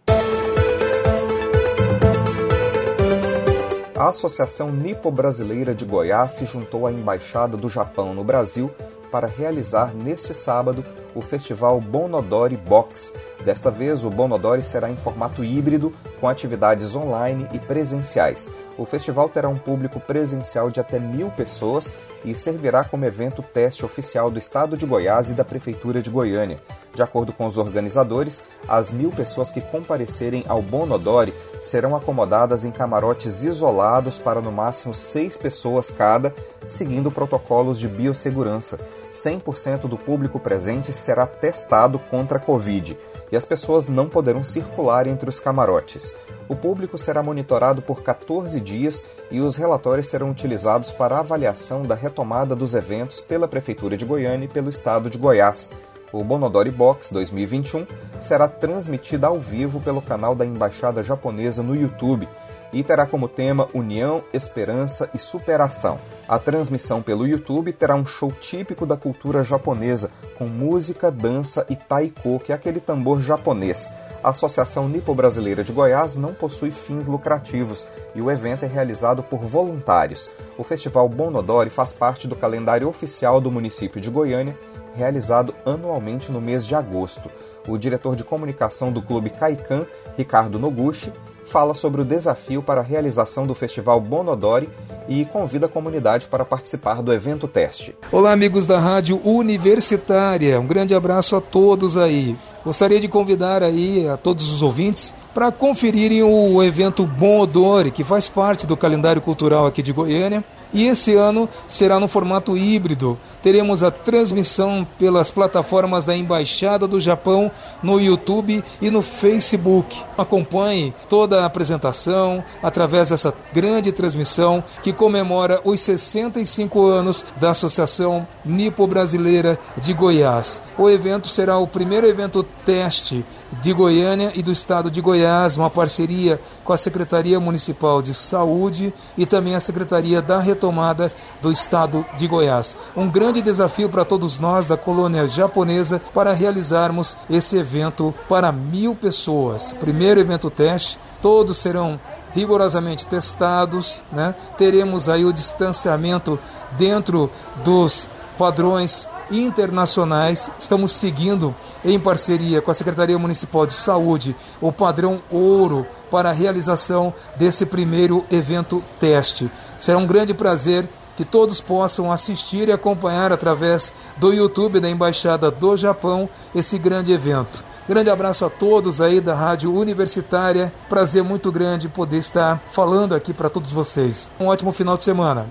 A 3.98 4.08
Associação 4.08 4.72
Nipo-Brasileira 4.72 5.76
de 5.76 5.84
Goiás 5.84 6.34
se 6.34 6.46
juntou 6.46 6.88
à 6.88 6.92
Embaixada 6.94 7.58
do 7.58 7.68
Japão 7.68 8.14
no 8.14 8.24
Brasil 8.24 8.72
para 9.12 9.28
realizar 9.28 9.94
neste 9.94 10.34
sábado 10.34 10.84
o 11.16 11.22
festival 11.22 11.80
Bonodori 11.82 12.56
Box. 12.56 13.14
Desta 13.44 13.72
vez, 13.72 14.04
o 14.04 14.10
Bonodori 14.10 14.64
será 14.64 14.90
em 14.90 14.98
formato 14.98 15.44
híbrido, 15.44 15.94
com 16.20 16.28
atividades 16.28 16.96
online 16.96 17.48
e 17.54 17.60
presenciais. 17.60 18.50
O 18.78 18.86
festival 18.86 19.28
terá 19.30 19.50
um 19.50 19.58
público 19.58 20.00
presencial 20.00 20.70
de 20.70 20.80
até 20.80 21.00
mil 21.00 21.30
pessoas 21.32 21.94
e 22.24 22.36
servirá 22.36 22.84
como 22.84 23.06
evento 23.06 23.42
teste 23.42 23.86
oficial 23.86 24.30
do 24.30 24.40
Estado 24.40 24.78
de 24.78 24.86
Goiás 24.86 25.30
e 25.30 25.34
da 25.34 25.44
Prefeitura 25.44 26.02
de 26.02 26.10
Goiânia. 26.10 26.60
De 26.94 27.04
acordo 27.04 27.32
com 27.32 27.46
os 27.46 27.58
organizadores, 27.58 28.44
as 28.68 28.92
mil 28.92 29.10
pessoas 29.12 29.52
que 29.52 29.62
comparecerem 29.62 30.44
ao 30.48 30.62
Bonodori 30.62 31.34
serão 31.64 31.96
acomodadas 31.96 32.66
em 32.66 32.72
camarotes 32.72 33.44
isolados 33.44 34.18
para 34.18 34.42
no 34.42 34.52
máximo 34.52 34.94
seis 34.94 35.38
pessoas 35.38 35.92
cada, 35.92 36.34
seguindo 36.68 37.12
protocolos 37.12 37.80
de 37.80 37.88
biossegurança. 37.88 38.80
100% 39.12 39.82
do 39.82 39.98
público 39.98 40.40
presente 40.40 40.94
será 40.94 41.26
testado 41.26 41.98
contra 41.98 42.38
a 42.38 42.42
Covid 42.42 42.98
e 43.32 43.36
as 43.36 43.46
pessoas 43.46 43.88
não 43.88 44.08
poderão 44.08 44.44
circular 44.44 45.08
entre 45.08 45.30
os 45.30 45.40
camarotes. 45.40 46.16
O 46.48 46.56
público 46.56 46.98
será 46.98 47.22
monitorado 47.22 47.82
por 47.82 48.02
14 48.02 48.60
dias 48.60 49.06
e 49.30 49.40
os 49.40 49.56
relatórios 49.56 50.08
serão 50.08 50.32
utilizados 50.32 50.92
para 50.92 51.20
avaliação 51.20 51.84
da 51.84 51.94
retomada 51.94 52.56
dos 52.56 52.74
eventos 52.74 53.22
pela 53.22 53.48
Prefeitura 53.48 53.96
de 53.96 54.06
Goiânia 54.06 54.46
e 54.46 54.50
pelo 54.50 54.70
Estado 54.70 55.10
de 55.10 55.18
Goiás. 55.18 55.70
O 56.12 56.24
Bonodori 56.24 56.72
Box 56.72 57.14
2021 57.14 57.86
será 58.20 58.48
transmitido 58.48 59.28
ao 59.28 59.38
vivo 59.38 59.80
pelo 59.80 60.02
canal 60.02 60.34
da 60.34 60.44
Embaixada 60.44 61.04
Japonesa 61.04 61.62
no 61.62 61.76
YouTube 61.76 62.28
e 62.72 62.84
terá 62.84 63.06
como 63.06 63.28
tema 63.28 63.68
União, 63.74 64.24
Esperança 64.34 65.10
e 65.14 65.20
Superação. 65.20 66.00
A 66.28 66.38
transmissão 66.38 67.02
pelo 67.02 67.28
YouTube 67.28 67.74
terá 67.74 67.96
um 67.96 68.06
show 68.06 68.32
típico 68.32 68.86
da 68.86 68.96
cultura 68.96 69.44
japonesa, 69.44 70.12
com 70.38 70.46
música, 70.46 71.10
dança 71.10 71.66
e 71.70 71.76
taiko, 71.76 72.40
que 72.40 72.52
é 72.52 72.56
aquele 72.56 72.80
tambor 72.80 73.22
japonês 73.22 73.92
a 74.24 74.30
Associação 74.30 74.90
Nipo-Brasileira 74.90 75.64
de 75.64 75.72
Goiás 75.72 76.16
não 76.16 76.34
possui 76.34 76.72
fins 76.72 77.08
lucrativos 77.08 77.88
e 78.14 78.22
o 78.22 78.30
evento 78.30 78.64
é 78.64 78.68
realizado 78.68 79.24
por 79.24 79.40
voluntários. 79.40 80.30
O 80.58 80.64
Festival 80.64 81.08
Bonodori 81.08 81.70
faz 81.70 81.94
parte 81.94 82.28
do 82.28 82.36
calendário 82.36 82.88
oficial 82.88 83.40
do 83.40 83.52
município 83.52 84.02
de 84.02 84.10
Goiânia, 84.10 84.58
realizado 84.94 85.56
anualmente 85.66 86.32
no 86.32 86.42
mês 86.42 86.66
de 86.68 86.76
agosto. 86.76 87.30
O 87.68 87.78
diretor 87.78 88.16
de 88.16 88.24
comunicação 88.24 88.92
do 88.92 89.02
Clube 89.02 89.30
Caican, 89.30 89.86
Ricardo 90.18 90.60
Noguchi, 90.60 91.14
fala 91.50 91.74
sobre 91.74 92.02
o 92.02 92.06
desafio 92.06 92.62
para 92.62 92.82
a 92.82 92.84
realização 92.84 93.46
do 93.46 93.56
Festival 93.56 94.00
Bonodori 94.00 94.70
e 95.08 95.26
convida 95.26 95.66
a 95.66 95.70
comunidade 95.70 96.28
para 96.28 96.46
participar 96.46 97.02
do 97.02 97.12
evento 97.12 97.48
teste. 97.48 97.96
Olá, 98.12 98.32
amigos 98.32 98.68
da 98.68 98.80
Rádio 98.80 99.20
Universitária. 99.26 100.60
Um 100.60 100.68
grande 100.68 100.94
abraço 100.94 101.36
a 101.36 101.42
todos 101.42 101.98
aí. 101.98 102.38
Gostaria 102.64 103.02
de 103.02 103.08
convidar 103.08 103.64
aí 103.64 104.08
a 104.08 104.16
todos 104.16 104.52
os 104.52 104.62
ouvintes 104.62 105.14
para 105.34 105.52
conferirem 105.52 106.22
o 106.22 106.62
evento 106.62 107.06
Bom 107.06 107.40
Odore, 107.40 107.90
que 107.90 108.04
faz 108.04 108.30
parte 108.30 108.68
do 108.68 108.78
calendário 108.78 109.22
cultural 109.22 109.66
aqui 109.66 109.82
de 109.82 109.92
Goiânia. 109.92 110.44
E 110.72 110.86
esse 110.86 111.16
ano 111.16 111.50
será 111.68 112.00
no 112.00 112.08
formato 112.08 112.56
híbrido. 112.56 113.18
Teremos 113.42 113.82
a 113.82 113.90
transmissão 113.90 114.86
pelas 114.98 115.32
plataformas 115.32 116.06
da 116.06 116.16
Embaixada 116.16 116.88
do 116.88 117.00
Japão 117.00 117.50
no 117.82 118.00
YouTube 118.00 118.64
e 118.82 118.92
no 118.92 119.02
Facebook. 119.02 120.00
Acompanhe 120.18 120.94
toda 121.08 121.42
a 121.42 121.46
apresentação 121.46 122.44
através 122.62 123.10
dessa 123.10 123.34
grande 123.54 123.92
transmissão 123.92 124.64
que 124.84 124.94
comemora 124.94 125.62
os 125.64 125.80
65 125.80 126.86
anos 126.86 127.26
da 127.38 127.52
Associação 127.52 128.28
Nipo 128.46 128.86
Brasileira 128.86 129.58
de 129.78 129.94
Goiás. 129.94 130.62
O 130.78 130.90
evento 130.90 131.30
será 131.30 131.58
o 131.58 131.68
primeiro 131.68 132.06
evento 132.06 132.44
teste 132.66 133.26
de 133.62 133.74
Goiânia 133.74 134.32
e 134.36 134.44
do 134.44 134.52
estado 134.52 134.92
de 134.92 135.02
Goiás, 135.02 135.58
uma 135.58 135.70
parceria 135.70 136.40
com 136.70 136.74
a 136.74 136.78
Secretaria 136.78 137.40
Municipal 137.40 138.00
de 138.00 138.14
Saúde 138.14 138.94
e 139.18 139.26
também 139.26 139.56
a 139.56 139.60
Secretaria 139.60 140.22
da 140.22 140.38
Retomada 140.38 141.12
do 141.42 141.52
estado 141.52 142.06
de 142.16 142.28
Goiás. 142.28 142.78
Um 142.96 143.10
grande 143.10 143.42
desafio 143.42 143.90
para 143.90 144.06
todos 144.06 144.38
nós 144.38 144.68
da 144.68 144.78
colônia 144.78 145.28
japonesa 145.28 146.00
para 146.14 146.32
realizarmos 146.32 147.18
esse 147.28 147.58
evento 147.58 148.14
para 148.30 148.52
mil 148.52 148.94
pessoas. 148.94 149.74
Primeiro 149.80 150.20
evento 150.20 150.52
teste, 150.52 151.00
todos 151.24 151.58
serão 151.58 152.00
rigorosamente 152.36 153.08
testados, 153.08 154.04
né? 154.12 154.36
teremos 154.56 155.10
aí 155.10 155.26
o 155.26 155.34
distanciamento 155.34 156.38
dentro 156.78 157.32
dos 157.64 158.08
padrões 158.38 159.10
internacionais. 159.32 160.50
Estamos 160.58 160.92
seguindo, 160.92 161.56
em 161.84 162.00
parceria 162.00 162.62
com 162.62 162.72
a 162.72 162.74
Secretaria 162.74 163.18
Municipal 163.18 163.66
de 163.66 163.74
Saúde, 163.74 164.36
o 164.62 164.72
padrão 164.72 165.22
ouro 165.30 165.86
para 166.12 166.30
a 166.30 166.34
realização 166.34 167.14
desse 167.36 167.66
primeiro 167.66 168.26
evento 168.32 168.84
teste. 169.00 169.50
Será 169.78 169.98
um 169.98 170.08
grande 170.08 170.34
prazer 170.34 170.88
que 171.16 171.26
todos 171.26 171.60
possam 171.60 172.10
assistir 172.12 172.70
e 172.70 172.72
acompanhar 172.72 173.34
através 173.34 173.92
do 174.16 174.32
YouTube 174.32 174.80
da 174.80 174.90
Embaixada 174.90 175.52
do 175.52 175.76
Japão 175.76 176.30
esse 176.56 176.78
grande 176.78 177.12
evento. 177.12 177.62
Grande 177.90 178.10
abraço 178.10 178.46
a 178.46 178.50
todos 178.50 179.02
aí 179.02 179.20
da 179.20 179.34
Rádio 179.34 179.74
Universitária. 179.74 180.72
Prazer 180.88 181.24
muito 181.24 181.52
grande 181.52 181.90
poder 181.90 182.20
estar 182.20 182.62
falando 182.72 183.16
aqui 183.16 183.34
para 183.34 183.50
todos 183.50 183.70
vocês. 183.70 184.30
Um 184.40 184.46
ótimo 184.46 184.72
final 184.72 184.96
de 184.96 185.04
semana. 185.04 185.48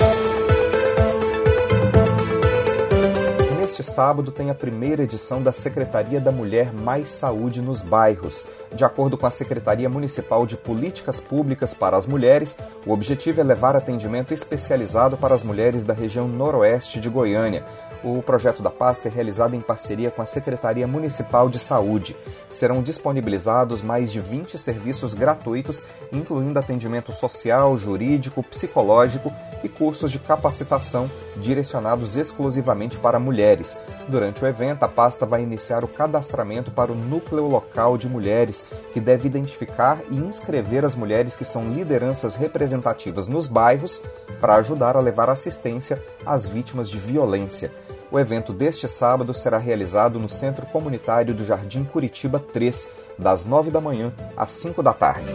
Neste 3.78 3.92
sábado 3.92 4.32
tem 4.32 4.50
a 4.50 4.54
primeira 4.56 5.04
edição 5.04 5.40
da 5.40 5.52
Secretaria 5.52 6.20
da 6.20 6.32
Mulher 6.32 6.72
Mais 6.72 7.10
Saúde 7.10 7.62
nos 7.62 7.80
Bairros. 7.80 8.44
De 8.74 8.84
acordo 8.84 9.16
com 9.16 9.24
a 9.24 9.30
Secretaria 9.30 9.88
Municipal 9.88 10.44
de 10.44 10.56
Políticas 10.56 11.20
Públicas 11.20 11.74
para 11.74 11.96
as 11.96 12.04
Mulheres, 12.04 12.58
o 12.84 12.92
objetivo 12.92 13.40
é 13.40 13.44
levar 13.44 13.76
atendimento 13.76 14.34
especializado 14.34 15.16
para 15.16 15.32
as 15.32 15.44
mulheres 15.44 15.84
da 15.84 15.94
região 15.94 16.26
noroeste 16.26 16.98
de 16.98 17.08
Goiânia. 17.08 17.64
O 18.02 18.20
projeto 18.20 18.62
da 18.62 18.70
pasta 18.70 19.06
é 19.06 19.10
realizado 19.12 19.54
em 19.54 19.60
parceria 19.60 20.10
com 20.10 20.22
a 20.22 20.26
Secretaria 20.26 20.86
Municipal 20.88 21.48
de 21.48 21.60
Saúde. 21.60 22.16
Serão 22.50 22.82
disponibilizados 22.82 23.80
mais 23.80 24.10
de 24.10 24.18
20 24.18 24.58
serviços 24.58 25.14
gratuitos, 25.14 25.84
incluindo 26.12 26.58
atendimento 26.58 27.12
social, 27.12 27.76
jurídico, 27.76 28.42
psicológico 28.42 29.32
e 29.62 29.68
cursos 29.68 30.10
de 30.10 30.18
capacitação 30.18 31.10
direcionados 31.36 32.16
exclusivamente 32.16 32.98
para 32.98 33.18
mulheres. 33.18 33.78
Durante 34.08 34.44
o 34.44 34.46
evento, 34.46 34.82
a 34.82 34.88
pasta 34.88 35.26
vai 35.26 35.42
iniciar 35.42 35.84
o 35.84 35.88
cadastramento 35.88 36.70
para 36.70 36.92
o 36.92 36.94
núcleo 36.94 37.46
local 37.46 37.98
de 37.98 38.08
mulheres, 38.08 38.64
que 38.92 39.00
deve 39.00 39.26
identificar 39.26 39.98
e 40.10 40.16
inscrever 40.16 40.84
as 40.84 40.94
mulheres 40.94 41.36
que 41.36 41.44
são 41.44 41.72
lideranças 41.72 42.36
representativas 42.36 43.28
nos 43.28 43.46
bairros 43.46 44.00
para 44.40 44.56
ajudar 44.56 44.96
a 44.96 45.00
levar 45.00 45.28
assistência 45.28 46.02
às 46.24 46.48
vítimas 46.48 46.88
de 46.88 46.98
violência. 46.98 47.72
O 48.10 48.18
evento 48.18 48.52
deste 48.54 48.88
sábado 48.88 49.34
será 49.34 49.58
realizado 49.58 50.18
no 50.18 50.28
Centro 50.28 50.64
Comunitário 50.66 51.34
do 51.34 51.44
Jardim 51.44 51.84
Curitiba 51.84 52.38
3, 52.38 52.88
das 53.18 53.44
9 53.44 53.70
da 53.70 53.80
manhã 53.80 54.12
às 54.34 54.52
5 54.52 54.82
da 54.82 54.94
tarde. 54.94 55.34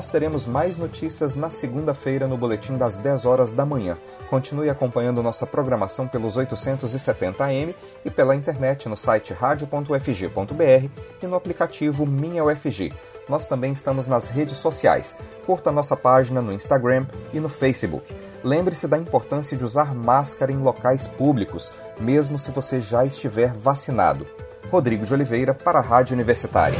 Nós 0.00 0.08
teremos 0.08 0.46
mais 0.46 0.78
notícias 0.78 1.34
na 1.34 1.50
segunda-feira 1.50 2.26
no 2.26 2.38
boletim 2.38 2.78
das 2.78 2.96
10 2.96 3.26
horas 3.26 3.50
da 3.50 3.66
manhã. 3.66 3.98
Continue 4.30 4.70
acompanhando 4.70 5.22
nossa 5.22 5.46
programação 5.46 6.08
pelos 6.08 6.38
870 6.38 7.44
AM 7.44 7.76
e 8.02 8.10
pela 8.10 8.34
internet 8.34 8.88
no 8.88 8.96
site 8.96 9.34
radio.ufg.br 9.34 10.88
e 11.22 11.26
no 11.26 11.36
aplicativo 11.36 12.06
Minha 12.06 12.42
UFG. 12.42 12.94
Nós 13.28 13.46
também 13.46 13.74
estamos 13.74 14.06
nas 14.06 14.30
redes 14.30 14.56
sociais. 14.56 15.18
Curta 15.44 15.70
nossa 15.70 15.94
página 15.94 16.40
no 16.40 16.54
Instagram 16.54 17.04
e 17.34 17.38
no 17.38 17.50
Facebook. 17.50 18.10
Lembre-se 18.42 18.88
da 18.88 18.96
importância 18.96 19.54
de 19.54 19.66
usar 19.66 19.94
máscara 19.94 20.50
em 20.50 20.56
locais 20.56 21.06
públicos, 21.06 21.74
mesmo 22.00 22.38
se 22.38 22.50
você 22.52 22.80
já 22.80 23.04
estiver 23.04 23.52
vacinado. 23.52 24.26
Rodrigo 24.70 25.04
de 25.04 25.12
Oliveira, 25.12 25.52
para 25.52 25.78
a 25.78 25.82
Rádio 25.82 26.14
Universitária. 26.14 26.78